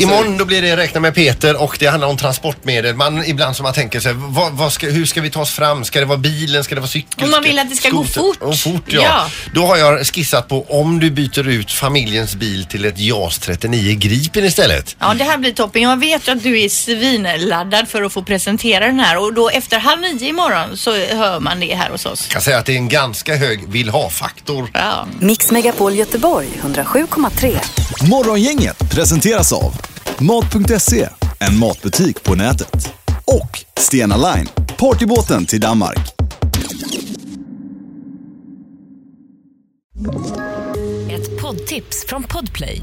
Imorgon 0.00 0.38
då 0.38 0.44
blir 0.44 0.62
det 0.62 0.76
Räkna 0.76 1.00
med 1.00 1.14
Peter 1.14 1.62
och 1.62 1.76
det 1.80 1.86
handlar 1.86 2.08
om 2.08 2.16
transportmedel. 2.16 2.96
Man, 2.96 3.24
ibland 3.24 3.56
som 3.56 3.64
man 3.64 3.72
tänker 3.72 4.00
sig, 4.00 4.12
vad, 4.16 4.52
vad 4.52 4.72
ska, 4.72 4.88
hur 4.88 5.06
ska 5.06 5.20
vi 5.20 5.30
ta 5.30 5.40
oss 5.40 5.50
fram? 5.50 5.84
Ska 5.84 6.00
det 6.00 6.06
vara 6.06 6.18
bilen? 6.18 6.64
Ska 6.64 6.74
det 6.74 6.80
vara 6.80 6.88
cykeln? 6.88 7.24
Om 7.24 7.30
man 7.30 7.42
vill 7.42 7.58
att 7.58 7.70
det 7.70 7.76
ska 7.76 7.90
gå 7.90 8.04
skoter? 8.04 8.20
fort. 8.20 8.42
Och 8.42 8.58
fort 8.58 8.82
ja. 8.86 9.02
Ja. 9.02 9.30
Då 9.54 9.66
har 9.66 9.76
jag 9.76 10.06
skissat 10.06 10.48
på 10.48 10.66
om 10.68 11.00
du 11.00 11.10
byter 11.10 11.48
ut 11.48 11.70
familjens 11.72 12.34
bil 12.34 12.64
till 12.64 12.84
ett 12.84 12.98
JAS 12.98 13.38
39 13.38 13.96
Gripen 13.98 14.27
istället. 14.36 14.96
Ja, 14.98 15.14
det 15.14 15.24
här 15.24 15.38
blir 15.38 15.52
toppen. 15.52 15.82
Jag 15.82 15.96
vet 15.96 16.28
att 16.28 16.42
du 16.42 16.60
är 16.60 16.68
svinladdad 16.68 17.88
för 17.88 18.02
att 18.02 18.12
få 18.12 18.22
presentera 18.22 18.86
den 18.86 19.00
här 19.00 19.18
och 19.18 19.34
då 19.34 19.48
efter 19.48 19.78
halv 19.78 20.00
nio 20.00 20.28
imorgon 20.28 20.76
så 20.76 20.90
hör 20.90 21.40
man 21.40 21.60
det 21.60 21.74
här 21.74 21.90
hos 21.90 22.06
oss. 22.06 22.24
Jag 22.24 22.32
kan 22.32 22.42
säga 22.42 22.58
att 22.58 22.66
det 22.66 22.72
är 22.72 22.76
en 22.76 22.88
ganska 22.88 23.36
hög 23.36 23.68
vill 23.68 23.88
ha-faktor. 23.88 24.70
Ja. 24.74 25.06
Mix 25.20 25.50
Megapol 25.50 25.94
Göteborg 25.94 26.48
107,3. 26.62 27.56
Morgongänget 28.08 28.90
presenteras 28.90 29.52
av 29.52 29.80
Mat.se, 30.18 31.08
en 31.38 31.58
matbutik 31.58 32.22
på 32.22 32.34
nätet. 32.34 32.94
Och 33.24 33.64
Stena 33.78 34.16
Line, 34.16 34.48
partybåten 34.76 35.46
till 35.46 35.60
Danmark. 35.60 35.98
Ett 41.10 41.40
poddtips 41.40 42.06
från 42.08 42.22
Podplay. 42.22 42.82